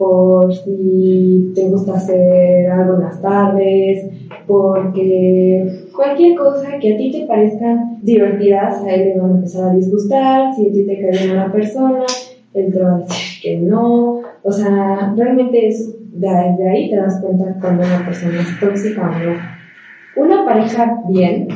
por 0.00 0.50
si 0.54 1.52
te 1.54 1.68
gusta 1.68 1.96
hacer 1.96 2.70
algo 2.70 2.94
en 2.94 3.00
las 3.02 3.20
tardes, 3.20 4.06
porque 4.46 5.84
cualquier 5.94 6.38
cosa 6.38 6.78
que 6.80 6.94
a 6.94 6.96
ti 6.96 7.12
te 7.12 7.26
parezcan 7.26 7.98
divertidas, 8.00 8.82
a 8.82 8.94
él 8.94 9.04
le 9.04 9.18
van 9.18 9.32
a 9.32 9.34
empezar 9.34 9.68
a 9.68 9.74
disgustar, 9.74 10.54
si 10.54 10.68
a 10.68 10.72
ti 10.72 10.86
te 10.86 10.98
cae 10.98 11.10
bien 11.10 11.32
una 11.32 11.52
persona, 11.52 12.06
él 12.54 12.72
te 12.72 12.82
va 12.82 12.94
a 12.94 12.98
decir 13.00 13.42
que 13.42 13.58
no, 13.58 14.22
o 14.42 14.50
sea, 14.50 15.12
realmente 15.14 15.68
es 15.68 15.94
de, 16.14 16.28
de 16.56 16.70
ahí 16.70 16.88
te 16.88 16.96
das 16.96 17.20
cuenta 17.20 17.58
cuando 17.60 17.84
una 17.84 18.02
persona 18.06 18.40
es 18.40 18.58
tóxica 18.58 19.02
o 19.02 20.22
no. 20.22 20.24
Una 20.24 20.46
pareja 20.46 21.02
bien, 21.10 21.46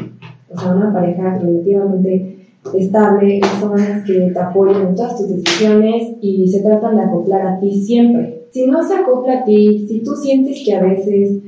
o 0.51 0.59
sea, 0.59 0.75
una 0.75 0.93
pareja 0.93 1.39
relativamente 1.39 2.34
estable, 2.73 3.41
son 3.61 3.77
las 3.77 4.05
que 4.05 4.31
te 4.33 4.39
apoyan 4.39 4.89
en 4.89 4.95
todas 4.95 5.19
tus 5.19 5.29
decisiones 5.29 6.17
y 6.21 6.49
se 6.49 6.63
tratan 6.63 6.97
de 6.97 7.03
acoplar 7.03 7.47
a 7.47 7.61
ti 7.61 7.83
siempre, 7.83 8.45
si 8.51 8.67
no 8.67 8.83
se 8.83 8.95
acopla 8.95 9.41
a 9.41 9.45
ti, 9.45 9.85
si 9.89 10.01
tú 10.01 10.15
sientes 10.15 10.63
que 10.65 10.75
a 10.75 10.83
veces 10.83 11.43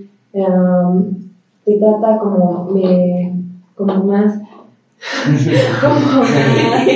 te 1.65 1.79
trata 1.79 2.19
como, 2.19 2.65
me, 2.73 3.33
como 3.75 4.05
más, 4.05 4.39
como 5.81 6.21
más, 6.21 6.87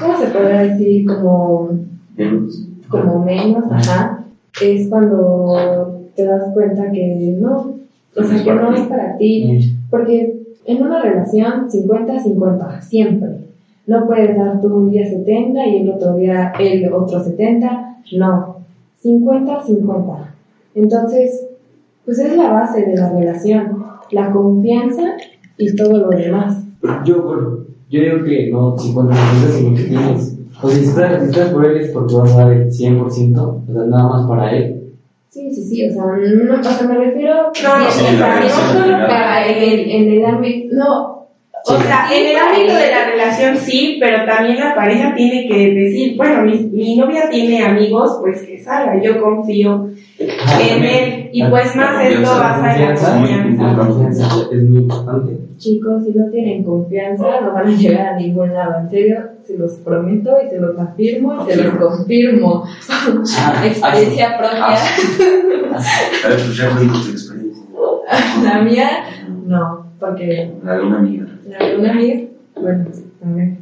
¿cómo 0.00 0.18
se 0.18 0.26
podría 0.28 0.62
decir? 0.62 1.06
Como, 1.06 1.70
como 2.88 3.24
menos, 3.24 3.64
ajá, 3.70 4.24
es 4.62 4.88
cuando 4.88 6.02
te 6.16 6.24
das 6.24 6.52
cuenta 6.52 6.90
que 6.90 7.36
no, 7.38 7.74
o 8.16 8.22
sea, 8.22 8.42
que 8.42 8.54
no 8.54 8.74
es 8.74 8.86
para 8.86 9.16
ti, 9.18 9.76
porque 9.90 10.33
en 10.66 10.82
una 10.82 11.02
relación 11.02 11.68
50-50, 11.68 12.80
siempre. 12.82 13.44
No 13.86 14.06
puedes 14.06 14.36
dar 14.36 14.60
tú 14.60 14.74
un 14.74 14.90
día 14.90 15.06
70 15.06 15.66
y 15.66 15.82
el 15.82 15.90
otro 15.90 16.16
día 16.16 16.52
el 16.58 16.92
otro 16.92 17.22
70, 17.22 17.98
no. 18.16 18.56
50-50. 19.02 20.16
Entonces, 20.74 21.46
pues 22.04 22.18
es 22.18 22.36
la 22.36 22.50
base 22.50 22.82
de 22.82 22.96
la 22.96 23.12
relación, 23.12 23.84
la 24.10 24.32
confianza 24.32 25.02
y 25.58 25.76
todo 25.76 25.98
lo 25.98 26.08
demás. 26.08 26.64
Yo, 27.04 27.64
yo 27.90 28.00
digo 28.00 28.24
que 28.24 28.50
no 28.50 28.76
50-50, 28.76 29.14
sino 29.50 29.76
que 29.76 29.82
tienes. 29.84 30.38
O 30.62 30.68
si 30.68 30.84
estás, 30.84 31.22
si 31.22 31.30
estás 31.30 31.50
por 31.50 31.66
él 31.66 31.76
es 31.78 31.90
porque 31.90 32.14
vas 32.14 32.32
a 32.32 32.44
dar 32.44 32.52
el 32.52 32.70
100%, 32.70 33.38
o 33.38 33.72
sea, 33.72 33.84
nada 33.84 34.08
más 34.08 34.26
para 34.26 34.56
él. 34.56 34.83
Sí, 35.34 35.52
sí, 35.52 35.64
sí, 35.64 35.88
o 35.88 35.92
sea, 35.92 36.04
no, 36.04 36.60
o 36.60 36.62
sea, 36.62 36.86
me 36.86 36.94
refiero 36.94 37.50
No, 37.64 37.78
no, 37.78 37.90
sí, 37.90 38.04
no 38.20 38.48
solo 38.48 38.98
para 38.98 39.44
el, 39.48 39.90
en 39.90 40.12
el 40.12 40.24
ámbito, 40.24 40.76
no, 40.76 41.23
O 41.66 41.80
sea, 41.80 42.08
en 42.12 42.26
el 42.26 42.36
ámbito 42.36 42.74
de 42.74 42.90
la 42.90 43.06
relación 43.06 43.56
sí, 43.56 43.96
pero 43.98 44.26
también 44.26 44.60
la 44.60 44.74
pareja 44.74 45.14
tiene 45.14 45.48
que 45.48 45.72
decir, 45.72 46.14
bueno, 46.16 46.42
mi, 46.42 46.58
mi 46.66 46.96
novia 46.96 47.30
tiene 47.30 47.64
amigos, 47.64 48.18
pues 48.20 48.42
que 48.42 48.62
salga, 48.62 49.00
yo 49.02 49.18
confío 49.18 49.88
en 50.18 50.84
él. 50.84 51.30
Y 51.32 51.42
pues 51.48 51.74
más 51.74 52.04
esto 52.04 52.20
basa 52.22 52.76
en 52.76 52.82
la 52.82 52.94
confianza. 52.94 53.62
La 53.66 53.76
confianza 53.76 54.26
es 54.52 54.62
muy 54.62 54.82
importante. 54.82 55.38
chicos, 55.56 56.04
si 56.04 56.12
no 56.12 56.30
tienen 56.30 56.64
confianza, 56.64 57.40
no 57.40 57.54
van 57.54 57.66
a 57.66 57.70
llegar 57.70 58.06
a 58.08 58.16
ningún 58.16 58.52
lado, 58.52 58.80
en 58.80 58.90
serio, 58.90 59.16
se 59.42 59.56
los 59.58 59.72
prometo 59.78 60.36
y 60.44 60.50
se 60.50 60.60
los 60.60 60.78
afirmo 60.78 61.46
y 61.46 61.50
se 61.50 61.62
los 61.62 61.74
confirmo. 61.76 62.64
Ah, 62.90 63.64
Experiencia 63.66 64.36
propia, 64.38 64.66
A 64.66 66.28
ver, 66.28 66.38
pues 66.38 66.56
ya 66.56 66.70
cuento 66.70 67.00
tu 67.00 67.10
experiencia. 67.10 67.64
la 68.44 68.62
mía, 68.62 68.88
no, 69.46 69.86
porque 69.98 70.52
La 70.62 70.74
de 70.76 70.82
una 70.82 70.98
amiga. 70.98 71.23
Una 71.46 71.90
amiga, 71.90 72.20
bueno, 72.60 72.84
a 73.24 73.30
ver. 73.30 73.54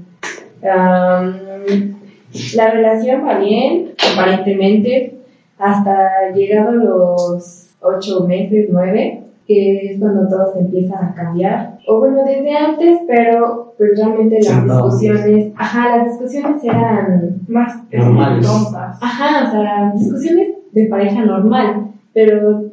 La 2.55 2.71
relación 2.71 3.27
va 3.27 3.39
bien, 3.39 3.93
aparentemente, 4.13 5.19
hasta 5.59 6.31
llegado 6.35 6.73
los 6.73 7.69
ocho 7.81 8.27
meses, 8.27 8.69
nueve, 8.71 9.23
que 9.47 9.93
es 9.93 9.99
cuando 9.99 10.29
todo 10.29 10.53
se 10.53 10.61
empieza 10.61 11.05
a 11.05 11.15
cambiar. 11.15 11.79
O 11.87 11.99
bueno, 11.99 12.25
desde 12.25 12.57
antes, 12.57 13.01
pero 13.07 13.75
pues 13.77 13.99
realmente 13.99 14.39
las 14.41 14.65
discusiones, 14.65 15.53
ajá, 15.57 15.97
las 15.97 16.07
discusiones 16.07 16.65
eran, 16.65 17.41
Más 17.49 17.83
Normales. 17.93 18.47
ajá, 19.01 19.49
o 19.49 19.51
sea, 19.51 19.93
discusiones 19.97 20.49
de 20.71 20.87
pareja 20.87 21.25
normal, 21.25 21.89
pero 22.15 22.65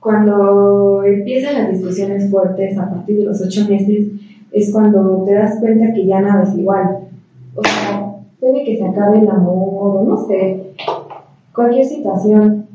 cuando 0.00 1.02
empiezan 1.04 1.54
las 1.54 1.72
discusiones 1.72 2.30
fuertes 2.30 2.78
a 2.78 2.88
partir 2.88 3.18
de 3.18 3.24
los 3.24 3.40
ocho 3.40 3.68
meses, 3.68 4.06
es 4.52 4.72
cuando 4.72 5.24
te 5.24 5.34
das 5.34 5.58
cuenta 5.60 5.92
que 5.92 6.06
ya 6.06 6.20
nada 6.20 6.42
es 6.44 6.54
igual. 6.56 6.98
O 7.54 7.62
sea, 7.62 8.16
puede 8.40 8.64
que 8.64 8.76
se 8.76 8.84
acabe 8.84 9.18
el 9.18 9.28
amor, 9.28 10.04
no 10.06 10.16
sé, 10.26 10.72
cualquier 11.54 11.84
situación, 11.84 12.66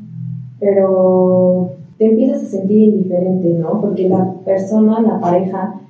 pero 0.58 1.70
te 1.98 2.06
empiezas 2.06 2.42
a 2.42 2.46
sentir 2.46 2.88
indiferente, 2.88 3.48
¿no? 3.58 3.80
Porque 3.80 4.08
la 4.08 4.34
persona, 4.44 5.00
la 5.00 5.20
pareja, 5.20 5.80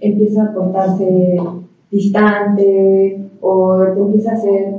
empieza 0.00 0.44
a 0.44 0.52
portarse 0.52 1.36
distante 1.90 3.20
o 3.40 3.84
te 3.94 4.00
empieza 4.00 4.32
a 4.32 4.34
hacer 4.34 4.74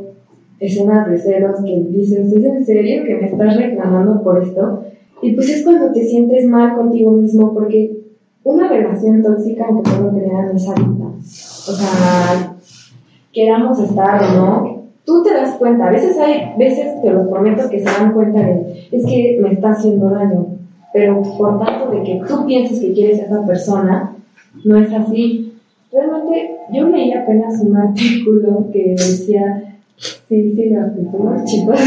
escenas 0.60 1.10
de 1.10 1.18
celos 1.18 1.62
que 1.66 1.84
dices, 1.90 2.32
¿es 2.32 2.44
en 2.44 2.66
serio 2.66 3.04
que 3.06 3.16
me 3.16 3.28
estás 3.28 3.58
reclamando 3.58 4.22
por 4.24 4.42
esto? 4.42 4.84
Y 5.22 5.34
pues 5.34 5.50
es 5.50 5.64
cuando 5.64 5.92
te 5.92 6.04
sientes 6.04 6.46
mal 6.46 6.76
contigo 6.76 7.12
mismo 7.12 7.54
porque 7.54 8.03
una 8.44 8.68
relación 8.68 9.24
tóxica, 9.24 9.66
aunque 9.68 9.92
no 9.92 10.02
lo 10.02 10.12
crean, 10.12 10.56
es 10.56 10.68
adicta. 10.68 11.06
O 11.06 11.72
sea, 11.72 12.56
queramos 13.32 13.80
estar 13.80 14.22
o 14.22 14.34
no, 14.36 14.84
tú 15.06 15.24
te 15.24 15.34
das 15.34 15.56
cuenta. 15.56 15.88
A 15.88 15.92
veces 15.92 16.18
hay 16.18 16.54
veces, 16.58 17.02
te 17.02 17.10
lo 17.10 17.30
prometo, 17.30 17.70
que 17.70 17.80
se 17.80 17.86
dan 17.86 18.14
cuenta 18.14 18.40
de, 18.40 18.88
es 18.92 19.06
que 19.06 19.40
me 19.42 19.54
está 19.54 19.72
haciendo 19.72 20.10
daño. 20.10 20.48
Pero 20.94 21.22
por 21.38 21.64
tanto 21.64 21.92
de 21.92 22.04
que 22.04 22.22
tú 22.28 22.46
pienses 22.46 22.80
que 22.80 22.94
quieres 22.94 23.22
a 23.22 23.26
esa 23.26 23.46
persona, 23.46 24.16
no 24.64 24.78
es 24.78 24.94
así. 24.94 25.54
Realmente, 25.92 26.58
yo 26.72 26.88
leí 26.90 27.14
apenas 27.14 27.60
un 27.62 27.78
artículo 27.78 28.68
que 28.72 28.92
decía, 28.92 29.76
sí, 29.98 30.54
sí, 30.56 30.70
los 30.70 30.84
artículos, 30.84 31.44
chicos. 31.46 31.80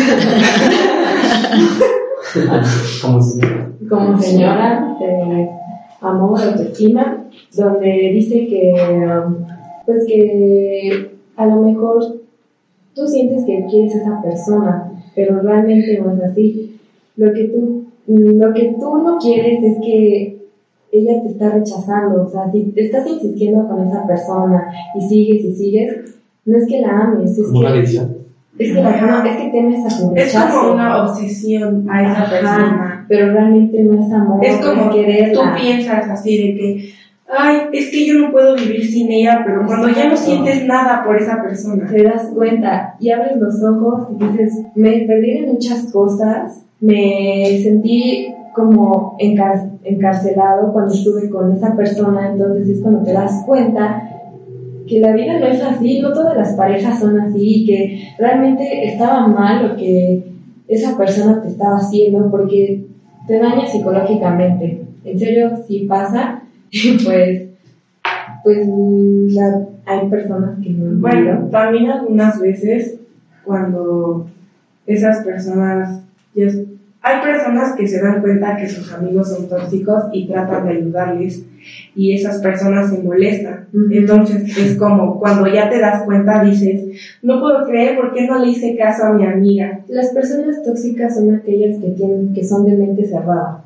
Como 3.03 3.23
si. 3.23 3.41
como 3.89 4.19
señora 4.19 4.97
de 6.07 6.19
amor, 6.19 6.41
autoestima, 6.41 7.25
donde 7.57 8.11
dice 8.15 8.47
que, 8.47 8.73
um, 8.75 9.37
pues 9.85 10.05
que 10.07 11.11
a 11.37 11.47
lo 11.47 11.63
mejor 11.63 12.03
tú 12.95 13.07
sientes 13.07 13.45
que 13.45 13.65
quieres 13.71 13.95
a 13.97 13.99
esa 13.99 14.23
persona, 14.23 14.93
pero 15.15 15.41
realmente 15.41 16.01
no 16.01 16.15
es 16.15 16.23
así. 16.23 16.79
Lo 17.17 17.33
que 17.33 17.45
tú, 17.45 17.85
lo 18.07 18.53
que 18.55 18.77
tú 18.79 18.97
no 18.99 19.19
quieres 19.19 19.63
es 19.63 19.79
que 19.85 20.37
ella 20.93 21.23
te 21.23 21.29
está 21.29 21.51
rechazando, 21.51 22.25
o 22.25 22.29
sea, 22.29 22.51
si 22.53 22.63
te 22.73 22.87
estás 22.87 23.07
insistiendo 23.07 23.67
con 23.69 23.87
esa 23.87 24.07
persona 24.07 24.69
y 24.97 25.01
sigues 25.03 25.45
y 25.45 25.55
sigues, 25.55 26.17
no 26.45 26.57
es 26.59 26.67
que 26.67 26.81
la 26.81 26.89
ames, 27.01 27.31
es 27.37 27.51
que, 27.53 27.79
es 28.59 28.73
que, 28.73 28.81
la, 28.83 29.25
es 29.27 29.37
que 29.37 29.51
temes 29.51 29.85
a 29.85 29.91
su 29.91 30.13
Es 30.15 30.33
rechazo. 30.33 30.61
como 30.61 30.73
una 30.75 31.03
obsesión 31.03 31.87
a 31.91 32.03
esa 32.03 32.23
Ajá, 32.23 32.31
persona. 32.31 32.86
Pero 33.09 33.33
realmente 33.33 33.83
no 33.83 34.05
es 34.05 34.13
amor, 34.13 34.45
Es 34.45 34.57
como 34.57 34.91
es 34.93 35.33
tú 35.33 35.41
piensas 35.61 36.09
así 36.09 36.37
de 36.37 36.59
que, 36.59 36.89
ay, 37.29 37.57
es 37.73 37.91
que 37.91 38.07
yo 38.07 38.15
no 38.19 38.33
puedo 38.33 38.55
vivir 38.57 38.85
sin 38.85 39.11
ella, 39.11 39.43
pero 39.45 39.67
cuando 39.67 39.89
ya 39.89 40.09
no 40.09 40.17
sientes 40.17 40.65
nada 40.67 41.05
por 41.05 41.17
esa 41.17 41.43
persona. 41.43 41.87
te 41.87 42.03
das 42.03 42.31
cuenta 42.35 42.97
y 43.01 43.11
abres 43.11 43.37
los 43.37 43.63
ojos 43.63 44.09
y 44.19 44.25
dices, 44.25 44.63
me 44.75 45.01
perdí 45.07 45.41
de 45.41 45.47
muchas 45.53 45.91
cosas, 45.93 46.63
me 46.81 47.59
sentí 47.63 48.29
como 48.55 49.17
encar- 49.19 49.71
encarcelado 49.85 50.73
cuando 50.73 50.95
estuve 50.95 51.29
con 51.29 51.53
esa 51.53 51.77
persona, 51.77 52.31
entonces 52.33 52.69
es 52.69 52.81
cuando 52.81 53.03
te 53.03 53.13
das 53.13 53.43
cuenta 53.47 54.11
que 54.89 55.01
la 55.01 55.13
vida 55.13 55.39
no 55.39 55.47
es 55.47 55.61
así, 55.63 56.01
no 56.01 56.13
todas 56.13 56.37
las 56.37 56.55
parejas 56.55 57.01
son 57.01 57.19
así 57.21 57.63
y 57.63 57.67
que 57.67 58.09
realmente 58.19 58.87
estaba 58.87 59.27
mal 59.27 59.69
lo 59.69 59.77
que 59.77 60.23
esa 60.69 60.97
persona 60.97 61.43
te 61.43 61.49
estaba 61.49 61.77
haciendo 61.77 62.31
porque 62.31 62.85
te 63.26 63.38
daña 63.38 63.66
psicológicamente. 63.66 64.83
En 65.04 65.18
serio, 65.18 65.50
sí 65.66 65.87
pasa 65.88 66.42
pues, 67.04 67.42
pues 68.42 68.66
la- 69.35 69.66
hay 69.87 70.09
personas 70.09 70.59
que 70.62 70.71
no 70.71 71.00
Bueno, 71.00 71.49
también 71.50 71.90
algunas 71.90 72.40
veces 72.40 72.99
cuando 73.45 74.26
esas 74.87 75.25
personas, 75.25 76.00
ya 76.35 76.49
hay 77.07 77.23
personas 77.23 77.77
que 77.77 77.87
se 77.87 78.03
dan 78.03 78.21
cuenta 78.21 78.57
que 78.57 78.69
sus 78.69 78.93
amigos 78.93 79.29
son 79.29 79.49
tóxicos 79.49 80.07
y 80.13 80.27
tratan 80.27 80.67
de 80.67 80.73
ayudarles 80.73 81.45
y 81.95 82.17
esas 82.17 82.43
personas 82.43 82.91
se 82.91 83.01
molestan. 83.01 83.69
Entonces 83.93 84.59
es 84.59 84.77
como 84.77 85.21
cuando 85.21 85.47
ya 85.47 85.71
te 85.71 85.79
das 85.79 86.03
cuenta 86.03 86.43
dices, 86.43 86.83
no 87.23 87.39
puedo 87.41 87.65
creer 87.65 87.95
por 87.95 88.13
qué 88.13 88.27
no 88.27 88.41
le 88.41 88.51
hice 88.51 88.77
caso 88.77 89.05
a 89.05 89.13
mi 89.13 89.25
amiga. 89.25 89.85
Las 89.87 90.09
personas 90.09 90.65
tóxicas 90.65 91.15
son 91.15 91.33
aquellas 91.33 91.79
que 91.79 91.91
tienen, 91.91 92.35
que 92.35 92.43
son 92.43 92.65
de 92.65 92.77
mente 92.77 93.07
cerrada, 93.07 93.63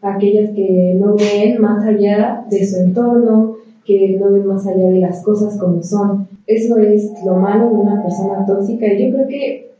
aquellas 0.00 0.50
que 0.50 0.96
no 0.98 1.14
ven 1.14 1.60
más 1.60 1.86
allá 1.86 2.44
de 2.50 2.66
su 2.66 2.78
entorno, 2.78 3.58
que 3.84 4.18
no 4.18 4.32
ven 4.32 4.46
más 4.46 4.66
allá 4.66 4.88
de 4.88 4.98
las 4.98 5.22
cosas 5.22 5.56
como 5.56 5.80
son. 5.84 6.26
Eso 6.48 6.76
es 6.78 7.12
lo 7.24 7.36
malo 7.36 7.68
de 7.68 7.74
una 7.76 8.02
persona 8.02 8.44
tóxica 8.44 8.86
y 8.92 9.04
yo 9.04 9.14
creo 9.14 9.28
que, 9.28 9.70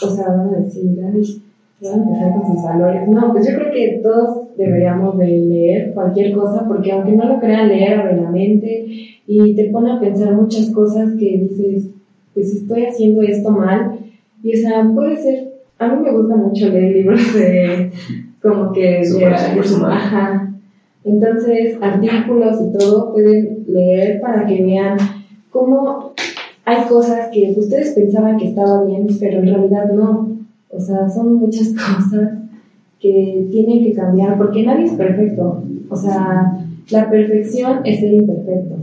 o 0.00 0.08
sea, 0.08 0.28
van 0.28 0.54
a 0.54 0.58
decir, 0.58 0.96
"Ay, 1.12 1.42
empezar 1.80 2.32
con 2.32 2.54
sus 2.54 2.62
valores. 2.62 3.08
No, 3.08 3.32
pues 3.32 3.48
yo 3.48 3.58
creo 3.58 3.72
que 3.72 4.00
todos 4.02 4.56
deberíamos 4.56 5.18
de 5.18 5.26
leer 5.26 5.92
cualquier 5.94 6.32
cosa 6.32 6.66
porque 6.66 6.92
aunque 6.92 7.12
no 7.12 7.26
lo 7.26 7.40
crean, 7.40 7.68
leer 7.68 8.00
abre 8.00 8.20
la 8.20 8.30
mente 8.30 8.86
y 9.26 9.54
te 9.54 9.70
pone 9.70 9.92
a 9.92 10.00
pensar 10.00 10.34
muchas 10.34 10.70
cosas 10.70 11.10
que 11.18 11.38
dices, 11.38 11.90
pues 12.32 12.54
estoy 12.54 12.86
haciendo 12.86 13.22
esto 13.22 13.50
mal 13.50 13.98
y 14.42 14.54
o 14.54 14.62
sea, 14.62 14.90
puede 14.94 15.16
ser, 15.16 15.52
a 15.78 15.88
mí 15.88 16.02
me 16.02 16.12
gusta 16.12 16.36
mucho 16.36 16.68
leer 16.68 16.92
libros 16.92 17.34
de 17.34 17.90
como 18.42 18.72
que 18.72 19.00
de, 19.00 19.24
ajá. 19.24 20.50
Entonces, 21.04 21.76
artículos 21.80 22.58
y 22.60 22.78
todo 22.78 23.12
pueden 23.12 23.64
leer 23.68 24.20
para 24.20 24.46
que 24.46 24.62
vean 24.62 24.96
cómo 25.50 26.12
hay 26.64 26.84
cosas 26.88 27.28
que 27.30 27.54
ustedes 27.56 27.94
pensaban 27.94 28.38
que 28.38 28.48
estaba 28.48 28.84
bien, 28.84 29.06
pero 29.20 29.38
en 29.38 29.48
realidad 29.48 29.92
no. 29.92 30.33
O 30.70 30.80
sea, 30.80 31.08
son 31.08 31.34
muchas 31.34 31.68
cosas 31.72 32.38
que 33.00 33.48
tienen 33.50 33.84
que 33.84 33.94
cambiar 33.94 34.36
porque 34.38 34.64
nadie 34.64 34.86
es 34.86 34.92
perfecto. 34.92 35.62
O 35.88 35.96
sea, 35.96 36.58
la 36.90 37.10
perfección 37.10 37.80
es 37.84 38.00
ser 38.00 38.14
imperfecto. 38.14 38.76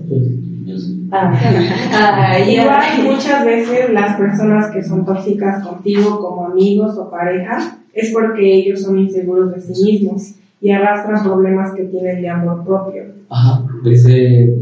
Yo 0.65 0.77
sí. 0.77 1.07
Ah, 1.11 1.33
ah, 1.91 2.39
y 2.47 2.51
Igual 2.51 3.03
muchas 3.03 3.45
veces 3.45 3.91
las 3.91 4.15
personas 4.17 4.71
que 4.71 4.83
son 4.83 5.05
tóxicas 5.05 5.63
contigo 5.63 6.19
como 6.19 6.45
amigos 6.45 6.97
o 6.97 7.09
pareja 7.09 7.79
es 7.93 8.11
porque 8.13 8.55
ellos 8.55 8.81
son 8.81 8.97
inseguros 9.00 9.51
de 9.51 9.59
sí 9.59 9.83
mismos 9.83 10.35
y 10.61 10.69
arrastran 10.69 11.23
problemas 11.23 11.73
que 11.73 11.85
tienen 11.85 12.21
de 12.21 12.29
amor 12.29 12.63
propio. 12.63 13.03
Ajá, 13.29 13.65
desde, 13.83 14.55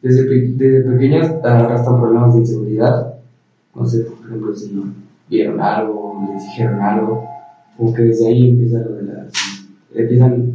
desde, 0.00 0.52
desde 0.56 0.90
pequeños 0.90 1.30
arrastran 1.44 2.00
problemas 2.00 2.34
de 2.34 2.40
inseguridad. 2.40 3.14
No 3.74 3.86
sé, 3.86 4.04
por 4.04 4.26
ejemplo, 4.26 4.54
si 4.54 4.72
no 4.72 4.84
vieron 5.28 5.60
algo, 5.60 6.01
les 6.32 6.44
dijeron 6.44 6.80
algo, 6.80 7.24
como 7.76 7.94
que 7.94 8.02
desde 8.02 8.28
ahí 8.28 8.50
empieza 8.50 8.78
lo 8.78 8.96
de 8.96 9.02
las, 9.04 9.32
empiezan 9.94 10.52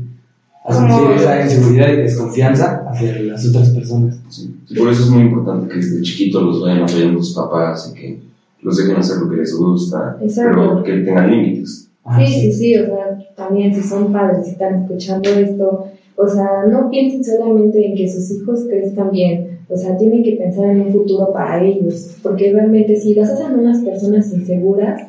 a 0.66 0.74
sentir 0.74 1.16
esa 1.16 1.44
inseguridad 1.44 1.94
y 1.94 1.98
desconfianza 1.98 2.84
hacia 2.90 3.20
las 3.22 3.48
otras 3.48 3.70
personas. 3.70 4.20
Sí. 4.30 4.54
Sí, 4.68 4.76
por 4.76 4.90
eso 4.90 5.04
es 5.04 5.10
muy 5.10 5.24
importante 5.24 5.68
que 5.70 5.76
desde 5.76 6.02
chiquitos 6.02 6.44
los 6.44 6.62
vayan 6.62 6.84
apoyando 6.84 7.24
sus 7.24 7.36
papás 7.36 7.92
y 7.92 8.00
que 8.00 8.20
los 8.62 8.78
dejen 8.78 8.98
hacer 8.98 9.18
lo 9.18 9.30
que 9.30 9.38
les 9.38 9.56
gusta, 9.56 10.18
Exacto. 10.22 10.52
pero 10.52 10.84
que 10.84 10.92
tengan 11.06 11.32
límites. 11.32 11.90
Ah, 12.04 12.20
Sí, 12.20 12.34
sí, 12.34 12.52
sí, 12.52 12.76
o 12.76 12.86
sea, 12.86 13.20
también 13.36 13.74
si 13.74 13.82
son 13.82 14.12
padres 14.12 14.48
y 14.48 14.52
están 14.52 14.84
escuchando 14.84 15.30
esto, 15.30 15.88
o 16.16 16.28
sea, 16.28 16.66
no 16.70 16.90
piensen 16.90 17.24
solamente 17.24 17.86
en 17.86 17.96
que 17.96 18.10
sus 18.10 18.32
hijos 18.32 18.66
crezcan 18.68 19.12
bien, 19.12 19.60
o 19.70 19.78
sea, 19.78 19.98
tienen 19.98 20.24
que 20.24 20.38
pensar 20.38 20.66
en 20.66 20.82
un 20.82 20.92
futuro 20.92 21.32
para 21.32 21.64
ellos, 21.64 22.18
porque 22.24 22.52
realmente 22.52 22.96
si 22.96 23.14
los 23.14 23.30
hacen 23.30 23.60
unas 23.60 23.80
personas 23.80 24.34
inseguras, 24.34 25.02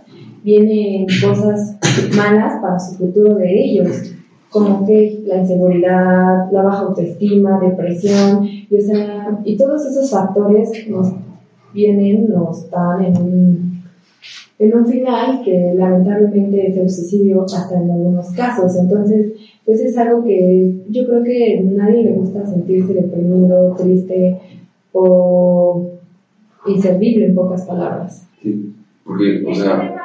vienen 0.48 1.06
cosas 1.22 1.76
malas 2.16 2.60
para 2.62 2.78
su 2.78 2.96
futuro 2.96 3.34
de 3.34 3.64
ellos, 3.64 4.14
como 4.48 4.86
que 4.86 5.22
la 5.26 5.38
inseguridad, 5.42 6.50
la 6.50 6.62
baja 6.62 6.78
autoestima, 6.84 7.60
depresión, 7.60 8.46
y, 8.46 8.74
o 8.74 8.80
sea, 8.80 9.40
y 9.44 9.58
todos 9.58 9.84
esos 9.84 10.10
factores 10.10 10.70
nos 10.88 11.12
vienen, 11.74 12.28
nos 12.28 12.70
dan 12.70 13.04
en 13.04 13.16
un 13.18 13.78
en 14.60 14.76
un 14.76 14.86
final 14.86 15.40
que 15.44 15.72
lamentablemente 15.76 16.68
es 16.68 16.76
el 16.76 16.90
suicidio 16.90 17.44
hasta 17.44 17.80
en 17.80 17.92
algunos 17.92 18.32
casos. 18.32 18.74
Entonces, 18.74 19.34
pues 19.64 19.80
es 19.80 19.96
algo 19.96 20.24
que 20.24 20.74
yo 20.88 21.06
creo 21.06 21.22
que 21.22 21.60
a 21.60 21.62
nadie 21.62 22.02
le 22.02 22.12
gusta 22.14 22.44
sentirse 22.44 22.92
deprimido, 22.92 23.76
triste 23.78 24.36
o 24.90 25.92
inservible 26.66 27.26
en 27.26 27.36
pocas 27.36 27.62
palabras. 27.66 28.26
Sí, 28.42 28.72
Porque, 29.04 29.44
o 29.46 29.54
sea, 29.54 29.97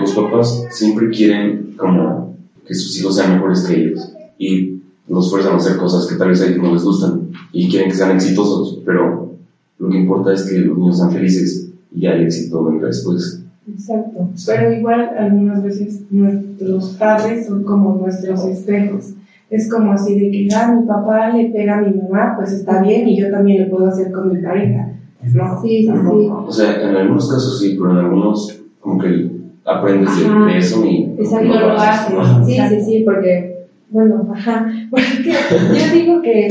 los 0.00 0.12
papás 0.12 0.66
siempre 0.70 1.10
quieren 1.10 1.74
como 1.76 2.36
que 2.66 2.74
sus 2.74 2.98
hijos 2.98 3.16
sean 3.16 3.34
mejores 3.34 3.60
que 3.64 3.74
ellos 3.74 4.12
y 4.38 4.80
los 5.08 5.30
fuerzan 5.30 5.54
a 5.54 5.56
hacer 5.56 5.76
cosas 5.76 6.06
que 6.06 6.16
tal 6.16 6.28
vez 6.28 6.40
a 6.40 6.46
ellos 6.46 6.62
no 6.62 6.72
les 6.72 6.82
gustan 6.82 7.28
y 7.52 7.68
quieren 7.68 7.90
que 7.90 7.96
sean 7.96 8.12
exitosos, 8.12 8.80
pero 8.84 9.34
lo 9.78 9.90
que 9.90 9.98
importa 9.98 10.32
es 10.32 10.44
que 10.44 10.58
los 10.58 10.78
niños 10.78 10.98
sean 10.98 11.10
felices 11.10 11.70
y 11.92 12.00
ya 12.00 12.12
el 12.12 12.22
éxito 12.22 12.64
vendrá 12.64 12.88
después. 12.88 13.42
Exacto. 13.70 14.28
Pero 14.46 14.72
igual 14.72 15.10
algunas 15.18 15.62
veces 15.62 16.02
nuestros 16.10 16.96
padres 16.96 17.46
son 17.46 17.62
como 17.64 17.94
nuestros 17.94 18.44
espejos. 18.44 19.14
Es 19.50 19.70
como 19.70 19.96
si 19.96 20.18
de 20.18 20.30
que 20.30 20.48
ah, 20.54 20.74
mi 20.74 20.86
papá 20.86 21.30
le 21.30 21.50
pega 21.50 21.78
a 21.78 21.82
mi 21.82 21.94
mamá, 21.94 22.34
pues 22.36 22.52
está 22.52 22.82
bien 22.82 23.06
y 23.08 23.20
yo 23.20 23.30
también 23.30 23.64
lo 23.64 23.76
puedo 23.76 23.88
hacer 23.88 24.10
con 24.10 24.32
mi 24.32 24.42
pareja. 24.42 24.92
Pues 25.20 25.34
no, 25.34 25.62
Sí, 25.62 25.86
sí, 25.86 25.86
sí. 25.86 26.28
O 26.30 26.52
sea, 26.52 26.88
en 26.88 26.96
algunos 26.96 27.30
casos 27.30 27.60
sí, 27.60 27.76
pero 27.78 27.92
en 27.92 27.98
algunos 27.98 28.60
como 28.80 28.98
que 29.00 29.33
aprendes 29.64 30.18
de, 30.20 30.26
Ajá. 30.26 30.46
de 30.46 30.58
eso 30.58 30.84
y 30.84 31.14
Exacto. 31.18 31.46
No 31.48 31.60
lo 31.60 31.72
haces. 31.72 32.46
Sí, 32.46 32.58
sí, 32.68 32.80
sí, 32.80 33.02
porque, 33.04 33.66
bueno, 33.88 34.26
ajá, 34.32 34.66
porque 34.90 35.32
yo 35.32 35.92
digo 35.94 36.22
que, 36.22 36.48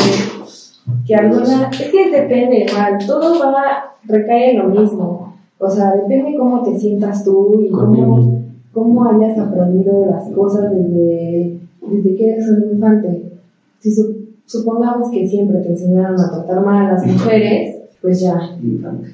que 1.06 1.16
alguna, 1.16 1.70
es 1.72 1.92
que 1.92 2.10
depende 2.12 2.66
igual, 2.70 2.98
todo 3.06 3.40
va, 3.40 3.96
recae 4.06 4.52
en 4.52 4.58
lo 4.60 4.70
mismo, 4.70 5.34
o 5.58 5.70
sea, 5.70 5.94
depende 5.96 6.36
cómo 6.38 6.64
te 6.64 6.78
sientas 6.78 7.24
tú 7.24 7.62
y 7.62 7.70
cómo, 7.70 8.40
cómo 8.72 9.06
hayas 9.06 9.38
aprendido 9.38 10.06
las 10.06 10.30
cosas 10.32 10.72
desde, 10.72 11.58
desde 11.88 12.16
que 12.16 12.30
eres 12.32 12.50
un 12.50 12.74
infante. 12.74 13.30
Si 13.80 13.92
su- 13.92 14.24
supongamos 14.46 15.10
que 15.12 15.28
siempre 15.28 15.60
te 15.60 15.70
enseñaron 15.70 16.20
a 16.20 16.30
tratar 16.32 16.62
mal 16.64 16.86
a 16.88 16.94
las 16.94 17.06
mujeres, 17.06 17.76
pues 18.02 18.20
ya, 18.22 18.38
Infante. 18.62 19.08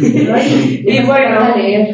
Y 0.00 1.04
bueno, 1.06 1.40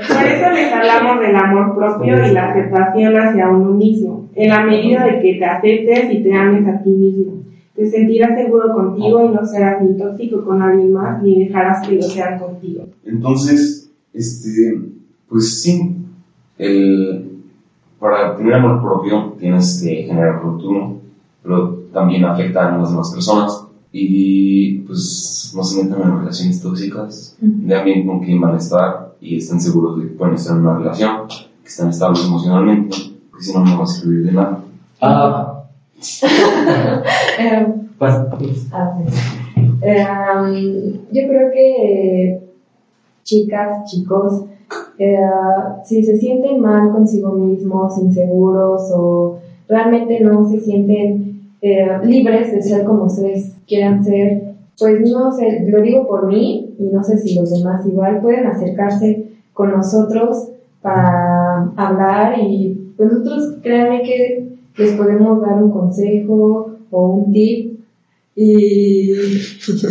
por 0.09 0.27
eso 0.27 0.51
les 0.53 0.73
hablamos 0.73 1.21
del 1.21 1.37
amor 1.37 1.75
propio 1.75 2.27
y 2.27 2.33
la 2.33 2.51
aceptación 2.51 3.17
hacia 3.17 3.49
uno 3.49 3.71
mismo, 3.73 4.29
en 4.35 4.49
la 4.51 4.65
medida 4.65 5.05
de 5.05 5.21
que 5.21 5.35
te 5.35 5.45
aceptes 5.45 6.13
y 6.13 6.23
te 6.23 6.35
ames 6.35 6.69
a 6.69 6.83
ti 6.83 6.91
mismo. 6.91 7.45
Te 7.75 7.91
sentirás 7.91 8.39
seguro 8.39 8.73
contigo 8.75 9.25
y 9.25 9.35
no 9.35 9.45
serás 9.45 9.83
ni 9.83 9.97
tóxico 9.97 10.45
con 10.45 10.63
alguien 10.63 10.93
más, 10.93 11.23
ni 11.23 11.45
dejarás 11.47 11.87
que 11.87 11.97
lo 11.97 12.03
sean 12.03 12.39
contigo. 12.39 12.85
Entonces, 13.05 13.91
este, 14.13 14.81
pues 15.29 15.63
sí, 15.63 15.97
el, 16.59 17.31
para 17.99 18.37
tener 18.37 18.55
amor 18.55 18.81
propio 18.81 19.35
tienes 19.41 19.83
que 19.83 20.05
generarlo 20.05 20.57
tú, 20.59 21.01
pero 21.45 21.85
también 21.93 22.25
afecta 22.25 22.67
a 22.67 22.79
las 22.79 22.91
demás 22.91 23.13
personas. 23.13 23.67
Y 23.93 24.79
pues 24.81 25.53
no 25.55 25.63
se 25.63 25.85
metan 25.85 26.03
en 26.03 26.19
relaciones 26.19 26.61
tóxicas, 26.61 27.37
vean 27.41 27.85
bien 27.85 28.05
con 28.05 28.19
quién 28.25 28.41
van 28.41 28.55
a 28.55 28.59
estar 28.59 29.15
y 29.21 29.37
estén 29.37 29.61
seguros 29.61 29.99
de 29.99 30.09
que 30.09 30.15
pueden 30.15 30.35
estar 30.35 30.57
en 30.57 30.63
una 30.63 30.79
relación, 30.79 31.29
que 31.29 31.69
estén 31.69 31.89
estables 31.89 32.25
emocionalmente, 32.27 32.97
porque 33.31 33.45
si 33.45 33.55
no, 33.55 33.65
no 33.65 33.79
va 33.79 33.85
a 33.85 33.87
servir 33.87 34.27
de 34.27 34.33
nada. 34.33 34.65
Ah, 35.01 35.65
ver. 38.99 39.09
Eh, 39.83 41.01
yo 41.13 41.29
creo 41.29 41.53
que 41.53 42.41
chicas, 43.23 43.91
chicos, 43.91 44.45
eh, 44.99 45.17
si 45.85 46.03
se 46.03 46.17
sienten 46.17 46.61
mal 46.61 46.91
consigo 46.91 47.33
mismos, 47.33 47.99
inseguros 47.99 48.91
o 48.93 49.39
realmente 49.69 50.21
no 50.21 50.49
se 50.49 50.61
sienten 50.61 51.34
eh, 51.65 51.99
libres 52.05 52.53
de 52.53 52.63
ser 52.63 52.85
como 52.85 53.05
ustedes 53.05 53.55
quieran 53.67 54.05
ser, 54.05 54.55
pues 54.79 55.01
no 55.11 55.33
sé, 55.33 55.65
lo 55.67 55.81
digo 55.81 56.07
por 56.07 56.27
mí 56.27 56.75
y 56.79 56.83
no 56.85 57.03
sé 57.03 57.17
si 57.17 57.35
los 57.37 57.51
demás 57.51 57.87
igual 57.87 58.21
pueden 58.21 58.47
acercarse 58.47 59.31
con 59.55 59.71
nosotros 59.71 60.51
para 60.83 61.73
hablar 61.77 62.39
y 62.39 62.93
pues 62.99 63.11
nosotros 63.11 63.55
créanme 63.63 64.03
que 64.03 64.47
les 64.77 64.93
podemos 64.93 65.41
dar 65.41 65.63
un 65.63 65.71
consejo 65.71 66.77
o 66.91 67.09
un 67.13 67.33
tip 67.33 67.81
y, 68.37 69.11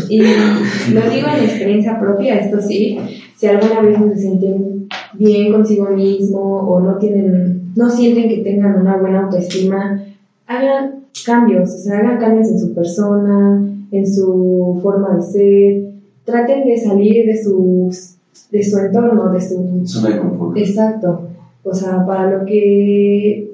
y 0.09 0.19
lo 0.19 1.01
digo 1.09 1.27
en 1.35 1.43
experiencia 1.43 1.99
propia, 1.99 2.35
esto 2.35 2.61
sí, 2.61 2.99
si 3.35 3.47
alguna 3.47 3.81
vez 3.81 3.99
no 3.99 4.13
se 4.13 4.19
sienten 4.19 4.87
bien 5.13 5.51
consigo 5.51 5.89
mismo 5.89 6.39
o 6.39 6.79
no 6.81 6.99
tienen, 6.99 7.71
no 7.75 7.89
sienten 7.89 8.29
que 8.29 8.43
tengan 8.43 8.79
una 8.79 8.97
buena 8.97 9.21
autoestima, 9.23 10.03
hagan 10.47 11.05
cambios, 11.25 11.73
o 11.73 11.77
sea, 11.77 11.99
hagan 11.99 12.19
cambios 12.19 12.49
en 12.49 12.59
su 12.59 12.73
persona, 12.73 13.69
en 13.91 14.07
su 14.07 14.79
forma 14.81 15.17
de 15.17 15.21
ser, 15.23 15.93
traten 16.25 16.65
de 16.65 16.77
salir 16.77 17.25
de 17.25 17.43
sus, 17.43 18.15
de 18.51 18.63
su 18.63 18.77
entorno, 18.79 19.31
de 19.31 19.41
su 19.41 19.81
Zona 19.85 20.15
de 20.15 20.21
confort. 20.21 20.57
Exacto. 20.57 21.27
O 21.63 21.73
sea, 21.73 22.05
para 22.05 22.37
lo 22.37 22.45
que. 22.45 23.51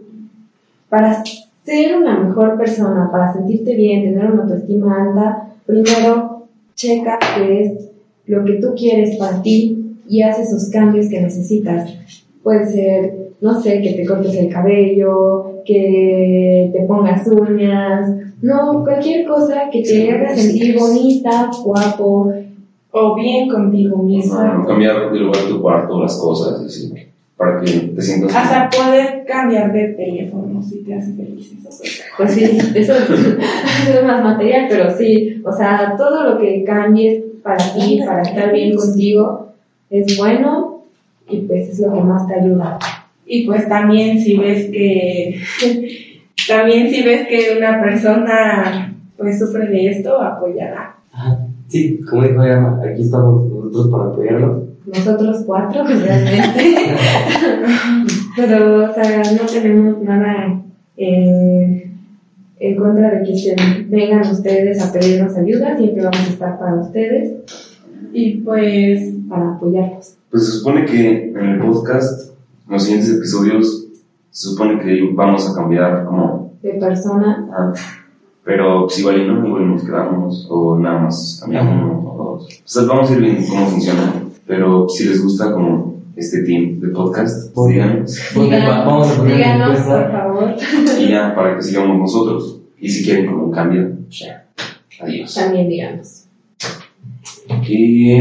Para 0.90 1.24
ser 1.64 1.98
una 1.98 2.20
mejor 2.24 2.58
persona, 2.58 3.10
para 3.12 3.32
sentirte 3.32 3.76
bien, 3.76 4.04
tener 4.04 4.32
una 4.32 4.44
autoestima 4.44 5.04
alta, 5.04 5.54
primero 5.66 6.48
checa 6.76 7.20
qué 7.36 7.64
es 7.64 7.90
lo 8.26 8.44
que 8.44 8.54
tú 8.54 8.74
quieres 8.76 9.18
para 9.18 9.42
ti 9.42 9.98
y 10.08 10.22
haz 10.24 10.40
esos 10.40 10.70
cambios 10.70 11.08
que 11.10 11.22
necesitas. 11.22 11.92
Puede 12.42 12.66
ser, 12.66 13.29
no 13.42 13.62
sé, 13.62 13.82
que 13.82 13.94
te 13.94 14.06
cortes 14.06 14.36
el 14.36 14.50
cabello, 14.50 15.62
que 15.66 16.70
te 16.74 16.82
pongas 16.86 17.26
uñas, 17.28 18.10
no, 18.42 18.84
cualquier 18.84 19.28
cosa 19.28 19.70
que 19.72 19.82
te 19.82 20.12
haga 20.12 20.36
sentir 20.36 20.78
bonita, 20.78 21.50
guapo, 21.64 22.34
O 22.92 23.16
bien 23.16 23.50
contigo 23.50 23.98
misma. 23.98 24.62
Ah, 24.62 24.66
cambiar 24.68 25.12
de 25.12 25.20
lugar 25.20 25.44
tu 25.48 25.62
cuarto, 25.62 26.02
las 26.02 26.18
cosas, 26.18 26.62
y 26.62 26.66
así, 26.66 26.94
para 27.38 27.62
que 27.62 27.72
te 27.72 28.02
sientas 28.02 28.36
Hasta 28.36 28.70
poder 28.70 29.26
cambiar 29.28 29.72
de 29.72 29.90
teléfono 29.90 30.62
si 30.64 30.84
te 30.84 30.96
hace 30.96 31.14
feliz 31.14 31.52
eso. 31.52 31.78
pues. 31.78 32.10
Pues 32.18 32.32
sí, 32.34 32.44
eso 32.76 32.94
es 32.94 34.04
más 34.04 34.24
material, 34.24 34.68
pero 34.70 34.98
sí, 34.98 35.42
o 35.46 35.52
sea, 35.52 35.96
todo 35.98 36.32
lo 36.32 36.40
que 36.40 36.64
cambies 36.64 37.24
para 37.44 37.74
ti, 37.74 38.02
para 38.06 38.24
estar 38.24 38.52
bien 38.52 38.76
contigo, 38.76 39.50
es 39.90 40.18
bueno 40.18 40.84
y 41.30 41.42
pues 41.42 41.70
es 41.70 41.80
lo 41.80 41.94
que 41.94 42.02
más 42.02 42.28
te 42.28 42.36
ayuda. 42.36 42.80
Y 43.32 43.46
pues 43.46 43.70
también 43.70 44.20
si 44.20 44.38
ves 44.38 44.72
que 44.72 45.40
también 46.48 46.90
si 46.90 47.04
ves 47.04 47.28
que 47.28 47.56
una 47.58 47.80
persona 47.80 48.96
pues 49.16 49.38
sufre 49.38 49.68
de 49.68 49.92
esto, 49.92 50.20
apoyará. 50.20 50.96
Ajá. 51.14 51.46
Sí, 51.68 52.00
como 52.10 52.24
dijo 52.24 52.44
ella, 52.44 52.80
aquí 52.84 53.04
estamos 53.04 53.48
nosotros 53.48 53.90
para 53.92 54.06
apoyarlo. 54.06 54.64
Nosotros 54.88 55.44
cuatro, 55.46 55.84
pues, 55.84 56.02
realmente. 56.06 56.76
Pero, 58.36 58.90
o 58.90 58.94
sea, 58.94 59.22
no 59.22 59.46
tenemos 59.46 60.02
nada 60.02 60.60
eh, 60.98 61.92
en 62.60 62.76
contra 62.76 63.12
de 63.12 63.24
que 63.24 63.38
se 63.38 63.56
vengan 63.88 64.22
ustedes 64.22 64.82
a 64.82 64.92
pedirnos 64.92 65.38
ayuda. 65.38 65.78
Siempre 65.78 66.04
vamos 66.04 66.20
a 66.20 66.30
estar 66.30 66.58
para 66.58 66.82
ustedes, 66.82 67.34
Y 68.14 68.38
pues, 68.38 69.14
para 69.30 69.54
apoyarlos. 69.54 70.16
Pues 70.32 70.46
se 70.48 70.52
supone 70.54 70.86
que 70.86 71.30
en 71.30 71.38
el 71.38 71.60
podcast, 71.60 72.29
en 72.70 72.74
los 72.74 72.84
siguientes 72.84 73.16
episodios, 73.18 73.88
se 74.32 74.50
supone 74.50 74.80
que 74.80 75.12
vamos 75.14 75.50
a 75.50 75.56
cambiar 75.56 76.06
como... 76.06 76.54
De 76.62 76.74
persona, 76.74 77.50
ah, 77.52 77.74
pero 78.44 78.86
pues 78.86 79.00
igual 79.00 79.22
y 79.22 79.28
no, 79.28 79.46
igual 79.48 79.70
nos 79.70 79.84
quedamos, 79.84 80.48
o 80.50 80.78
nada 80.78 81.00
más 81.02 81.40
cambiamos 81.42 81.74
uno 81.84 82.14
o 82.14 82.18
dos. 82.34 82.48
O 82.48 82.68
sea, 82.68 82.84
vamos 82.84 83.10
a 83.10 83.14
ir 83.14 83.22
viendo 83.22 83.48
cómo 83.50 83.66
funciona, 83.68 84.14
pero 84.46 84.88
si 84.90 85.06
les 85.08 85.24
gusta 85.24 85.52
como 85.54 85.96
este 86.16 86.44
team 86.44 86.80
de 86.80 86.90
podcast, 86.90 87.56
díganos. 87.68 88.20
Va- 88.38 88.86
vamos 88.86 89.10
a 89.12 89.18
poner 89.18 89.36
una 89.36 89.36
díganos, 89.38 89.80
por 89.82 90.12
favor. 90.12 90.56
Y 91.00 91.10
ya, 91.10 91.34
para 91.36 91.56
que 91.56 91.62
sigamos 91.62 91.98
nosotros. 91.98 92.60
Y 92.80 92.90
si 92.90 93.04
quieren 93.06 93.28
como 93.28 93.46
un 93.46 93.52
cambio, 93.52 93.90
ya. 94.10 94.46
Adiós. 95.02 95.34
También 95.34 95.70
díganos. 95.70 96.26
Y 97.68 98.14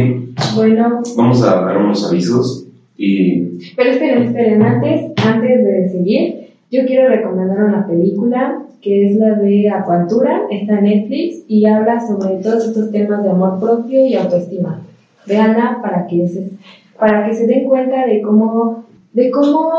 Bueno, 0.55 1.03
vamos 1.17 1.43
a 1.43 1.61
dar 1.61 1.77
unos 1.77 2.07
avisos 2.09 2.67
y 2.97 3.48
Pero 3.77 3.91
esperen, 3.91 4.23
esperen, 4.25 4.63
antes, 4.63 5.13
antes 5.25 5.65
de 5.65 5.89
seguir, 5.91 6.49
yo 6.71 6.85
quiero 6.87 7.09
recomendar 7.09 7.65
una 7.65 7.87
película 7.87 8.63
que 8.81 9.11
es 9.11 9.17
la 9.17 9.35
de 9.35 9.71
Acuantura, 9.71 10.43
está 10.51 10.79
en 10.79 10.85
Netflix 10.85 11.45
y 11.49 11.67
habla 11.67 11.99
sobre 12.01 12.37
todos 12.37 12.67
estos 12.67 12.91
temas 12.91 13.23
de 13.23 13.31
amor 13.31 13.59
propio 13.59 14.07
y 14.07 14.15
autoestima. 14.15 14.81
Veanla 15.27 15.81
para 15.83 16.07
que 16.07 16.27
se, 16.29 16.51
para 16.99 17.27
que 17.27 17.35
se 17.35 17.47
den 17.47 17.67
cuenta 17.69 18.07
de 18.07 18.23
cómo, 18.23 18.85
de 19.13 19.31
cómo 19.31 19.71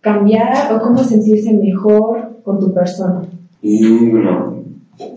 cambiar 0.00 0.72
o 0.72 0.80
cómo 0.80 0.98
sentirse 0.98 1.52
mejor 1.52 2.40
con 2.42 2.60
tu 2.60 2.72
persona. 2.72 3.22
Y 3.60 4.08
bueno, 4.10 4.62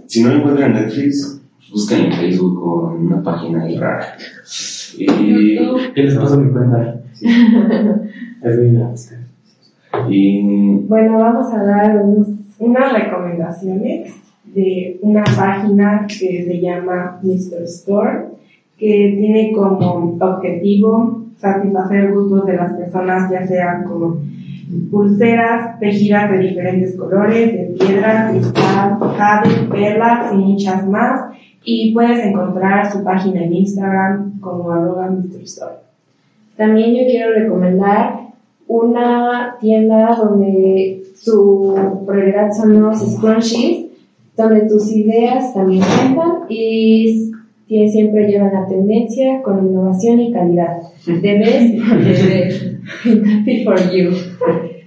si 0.07 0.23
no 0.23 0.29
lo 0.29 0.35
encuentran 0.37 0.75
en 0.75 0.81
Netflix, 0.83 1.41
busquen 1.71 2.05
en 2.05 2.13
Facebook 2.13 2.59
o 2.61 2.95
en 2.95 3.05
una 3.05 3.23
página 3.23 3.63
ahí 3.63 3.77
rara. 3.77 4.17
Y, 4.99 5.57
¿Qué 5.93 6.03
les 6.03 6.15
paso 6.15 6.39
mi 6.39 6.51
cuenta? 6.51 7.01
Es 8.41 9.12
y 10.07 10.77
Bueno, 10.88 11.17
vamos 11.17 11.53
a 11.53 11.63
dar 11.63 12.01
unos 12.03 12.27
unas 12.59 12.93
recomendaciones 12.93 14.13
de 14.45 14.99
una 15.01 15.23
página 15.23 16.05
que 16.07 16.43
se 16.43 16.59
llama 16.59 17.19
Mr. 17.23 17.63
Store, 17.63 18.25
que 18.77 19.15
tiene 19.17 19.53
como 19.53 20.17
objetivo 20.19 21.25
satisfacer 21.38 22.13
gustos 22.13 22.45
de 22.45 22.55
las 22.55 22.73
personas, 22.73 23.31
ya 23.31 23.47
sea 23.47 23.83
como 23.83 24.21
pulseras 24.91 25.79
tejidas 25.79 26.31
de 26.31 26.38
diferentes 26.39 26.97
colores, 26.97 27.53
de 27.53 27.75
piedra, 27.79 28.29
cristal, 28.31 28.97
jade, 28.99 29.67
perlas 29.69 30.33
y 30.33 30.38
muchas 30.38 30.88
más. 30.88 31.28
Y 31.63 31.93
puedes 31.93 32.26
encontrar 32.26 32.91
su 32.91 33.04
página 33.04 33.43
en 33.43 33.54
Instagram 33.54 34.39
como 34.39 34.72
arroba. 34.72 35.15
También 36.56 36.95
yo 36.95 37.06
quiero 37.06 37.34
recomendar 37.34 38.19
una 38.67 39.58
tienda 39.60 40.15
donde 40.15 41.04
su 41.15 42.04
prioridad 42.06 42.52
son 42.52 42.82
los 42.82 43.00
scrunchies, 43.00 43.88
donde 44.38 44.67
tus 44.67 44.91
ideas 44.91 45.54
también 45.54 45.84
cuentan 45.84 46.43
y 46.50 47.32
siempre 47.67 48.28
llevan 48.28 48.54
la 48.54 48.67
tendencia 48.67 49.41
con 49.41 49.67
innovación 49.67 50.19
y 50.22 50.32
calidad. 50.32 50.82
The 51.06 51.38
best. 51.39 52.69
Happy 53.04 53.63
for 53.63 53.78
you. 53.91 54.12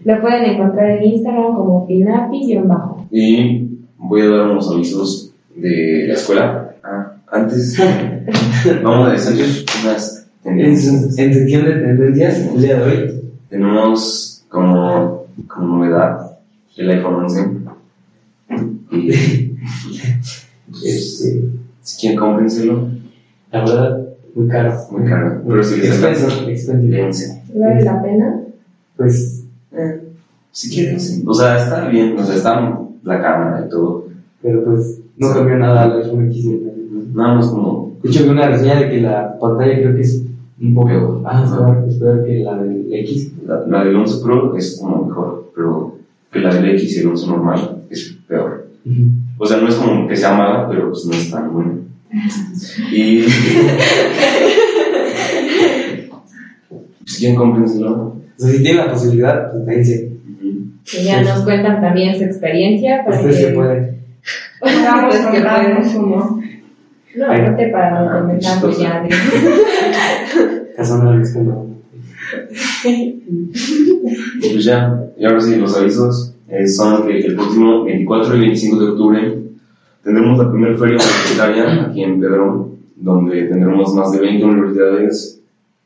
Lo 0.04 0.20
pueden 0.20 0.44
encontrar 0.44 0.98
en 0.98 1.04
Instagram 1.04 1.54
como 1.54 1.86
pinapi-bajo. 1.86 3.06
y 3.10 3.68
voy 3.98 4.22
a 4.22 4.28
dar 4.28 4.50
unos 4.50 4.70
avisos 4.70 5.31
de 5.56 6.04
la 6.08 6.14
escuela. 6.14 6.74
Ah, 6.82 7.12
antes, 7.30 7.76
vamos 8.82 9.08
a 9.08 9.12
decir 9.12 9.64
unas 9.84 10.26
En, 10.44 10.56
tendencias. 10.56 11.18
en 11.18 11.30
de 11.30 11.72
tendencias, 11.72 12.38
el 12.38 12.62
día 12.62 12.76
de 12.78 12.82
hoy, 12.82 13.22
Tenemos 13.48 14.44
como, 14.48 15.26
como 15.46 15.76
novedad 15.78 16.38
el 16.76 16.90
iPhone 16.90 17.14
11. 17.24 17.50
Y 18.90 19.10
este, 20.84 21.42
si 21.82 22.00
quieren, 22.00 22.18
cómprenselo. 22.18 22.88
la 23.50 23.60
verdad, 23.64 23.98
muy 24.34 24.48
caro. 24.48 24.74
Muy 24.90 25.08
caro. 25.08 25.42
Pero 25.46 25.62
si 25.64 25.76
les 25.80 25.90
Expenso, 25.90 26.26
alcanza. 26.72 27.40
¿Vale 27.54 27.84
la 27.84 28.02
pena? 28.02 28.40
Pues, 28.96 29.38
Eh, 29.72 30.00
si 30.50 30.68
quieren, 30.70 31.00
sí. 31.00 31.22
O 31.26 31.32
sea, 31.34 31.56
está 31.62 31.88
bien, 31.88 32.18
o 32.18 32.24
sea, 32.24 32.36
está 32.36 32.78
la 33.04 33.22
cámara 33.22 33.64
y 33.66 33.70
todo. 33.70 34.06
pero 34.42 34.64
pues, 34.64 34.98
no 35.16 35.32
cambió 35.32 35.58
nada 35.58 35.84
al 35.84 36.02
iPhone 36.02 36.26
X. 36.26 36.48
Nada 37.14 37.34
más 37.34 37.46
como. 37.48 37.96
De 38.02 38.08
hecho, 38.08 38.24
vi 38.24 38.30
una 38.30 38.48
reseña 38.48 38.80
de 38.80 38.90
que 38.90 39.00
la 39.00 39.38
pantalla 39.38 39.74
creo 39.74 39.94
que 39.94 40.00
es 40.00 40.24
un 40.60 40.74
poco. 40.74 40.88
Peor. 40.88 41.22
Ah, 41.24 41.42
es 41.44 41.50
peor, 41.50 41.84
es 41.88 41.96
peor 41.96 42.24
que 42.24 42.38
la 42.38 42.56
del 42.62 42.92
X. 42.92 43.32
La, 43.46 43.66
la 43.66 43.84
del 43.84 43.96
11 43.96 44.24
Pro 44.24 44.56
es 44.56 44.78
como 44.80 45.06
mejor, 45.06 45.52
pero 45.54 45.96
que 46.32 46.40
la 46.40 46.54
del 46.54 46.70
X 46.70 46.96
y 46.96 47.00
el 47.00 47.08
11 47.08 47.26
normal 47.26 47.82
es 47.90 48.18
peor. 48.26 48.66
O 49.38 49.46
sea, 49.46 49.58
no 49.58 49.68
es 49.68 49.74
como 49.76 50.08
que 50.08 50.16
sea 50.16 50.36
mala, 50.36 50.68
pero 50.68 50.88
pues 50.90 51.04
no 51.06 51.12
es 51.12 51.30
tan 51.30 51.52
buena. 51.52 51.72
Y. 52.92 53.22
si 57.06 57.18
quieren, 57.18 57.36
cómprenselo. 57.36 57.92
O 57.92 58.22
sea, 58.36 58.50
si 58.50 58.62
tienen 58.62 58.86
la 58.86 58.92
posibilidad, 58.92 59.50
pues 59.50 59.66
dense. 59.66 60.12
Que 60.84 61.04
ya 61.04 61.22
nos 61.22 61.44
cuentan 61.44 61.80
también 61.80 62.16
su 62.16 62.24
experiencia 62.24 63.04
para 63.04 63.16
Ustedes 63.16 63.36
que... 63.36 63.42
se 63.42 63.52
pueden. 63.52 63.91
Vamos 64.62 65.04
Pues 65.08 65.22
comprando 65.22 65.80
pueden. 65.80 65.92
como 65.94 66.42
No, 67.14 67.24
aparte 67.26 67.68
para 67.68 68.14
documentar 68.14 68.60
pues 68.60 68.78
ya 68.78 69.02
de... 69.02 69.10
Casando 70.76 71.12
la 71.12 71.18
disculpa. 71.18 71.54
Y 72.84 74.48
pues 74.50 74.64
ya, 74.64 75.04
y 75.18 75.24
ahora 75.24 75.40
sí, 75.40 75.56
los 75.56 75.76
avisos 75.76 76.34
eh, 76.48 76.66
son 76.66 77.06
que 77.06 77.18
el 77.18 77.34
próximo 77.34 77.84
24 77.84 78.36
y 78.36 78.40
25 78.40 78.80
de 78.80 78.90
octubre 78.90 79.38
tendremos 80.02 80.38
la 80.38 80.50
primera 80.50 80.76
feria 80.78 80.96
universitaria 80.96 81.84
aquí 81.84 82.02
en 82.02 82.20
Pedro, 82.20 82.70
donde 82.96 83.42
tendremos 83.44 83.94
más 83.94 84.12
de 84.12 84.20
20 84.20 84.44
universidades, 84.44 85.40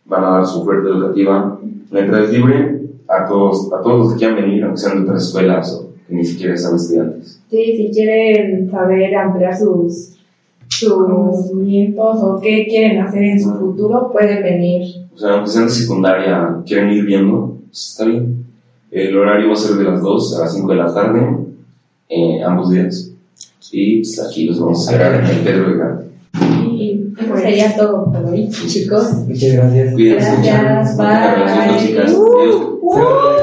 van 0.05 0.25
a 0.25 0.31
dar 0.31 0.47
su 0.47 0.63
oferta 0.63 0.89
educativa. 0.89 1.59
La 1.91 2.01
entrada 2.01 2.25
es 2.25 2.33
libre 2.33 2.81
a 3.09 3.27
todos, 3.27 3.73
a 3.73 3.83
todos 3.83 3.99
los 3.99 4.13
que 4.13 4.19
quieran 4.19 4.37
venir, 4.37 4.65
aunque 4.65 4.81
sean 4.81 4.99
de 4.99 5.03
otras 5.05 5.27
escuelas 5.27 5.73
o 5.73 5.96
que 6.07 6.15
ni 6.15 6.25
siquiera 6.25 6.57
sean 6.57 6.77
estudiantes. 6.77 7.41
Sí, 7.51 7.77
si 7.77 7.91
quieren 7.93 8.71
saber 8.71 9.15
ampliar 9.15 9.57
sus, 9.57 10.17
sus 10.69 10.93
conocimientos 10.93 12.23
o 12.23 12.41
qué 12.41 12.67
quieren 12.69 13.01
hacer 13.01 13.23
en 13.23 13.41
su 13.41 13.55
futuro, 13.55 14.11
pueden 14.13 14.43
venir. 14.43 14.83
O 15.15 15.19
sea, 15.19 15.35
aunque 15.35 15.51
sean 15.51 15.67
de 15.67 15.71
secundaria, 15.71 16.63
quieren 16.67 16.91
ir 16.91 17.05
viendo, 17.05 17.59
pues 17.67 17.91
está 17.91 18.05
bien. 18.05 18.45
El 18.91 19.17
horario 19.17 19.49
va 19.49 19.55
a 19.55 19.57
ser 19.57 19.77
de 19.77 19.85
las 19.85 20.01
2 20.01 20.37
a 20.37 20.41
las 20.43 20.55
5 20.55 20.71
de 20.71 20.77
la 20.77 20.95
tarde, 20.95 21.37
eh, 22.09 22.43
ambos 22.43 22.71
días. 22.71 23.13
Y 23.73 23.99
pues 23.99 24.21
aquí 24.21 24.47
los 24.47 24.61
vamos 24.61 24.89
a 24.89 24.93
esperar 24.93 25.25
en 25.25 25.27
el 25.27 25.45
Pedro 25.45 25.71
de 25.71 25.77
Gante. 25.77 26.05
Y 26.71 27.13
eso 27.19 27.37
sería 27.37 27.77
todo 27.77 28.13
por 28.13 28.25
hoy, 28.27 28.49
chicos. 28.49 29.13
Muchas 29.27 29.53
gracias. 29.55 29.93
Cuídense. 29.95 30.31
Gracias, 30.31 30.97
relaciones 30.97 30.97
bye. 30.97 31.73
tóxicas. 31.73 32.15
Uh, 32.15 32.79
uh. 32.83 33.36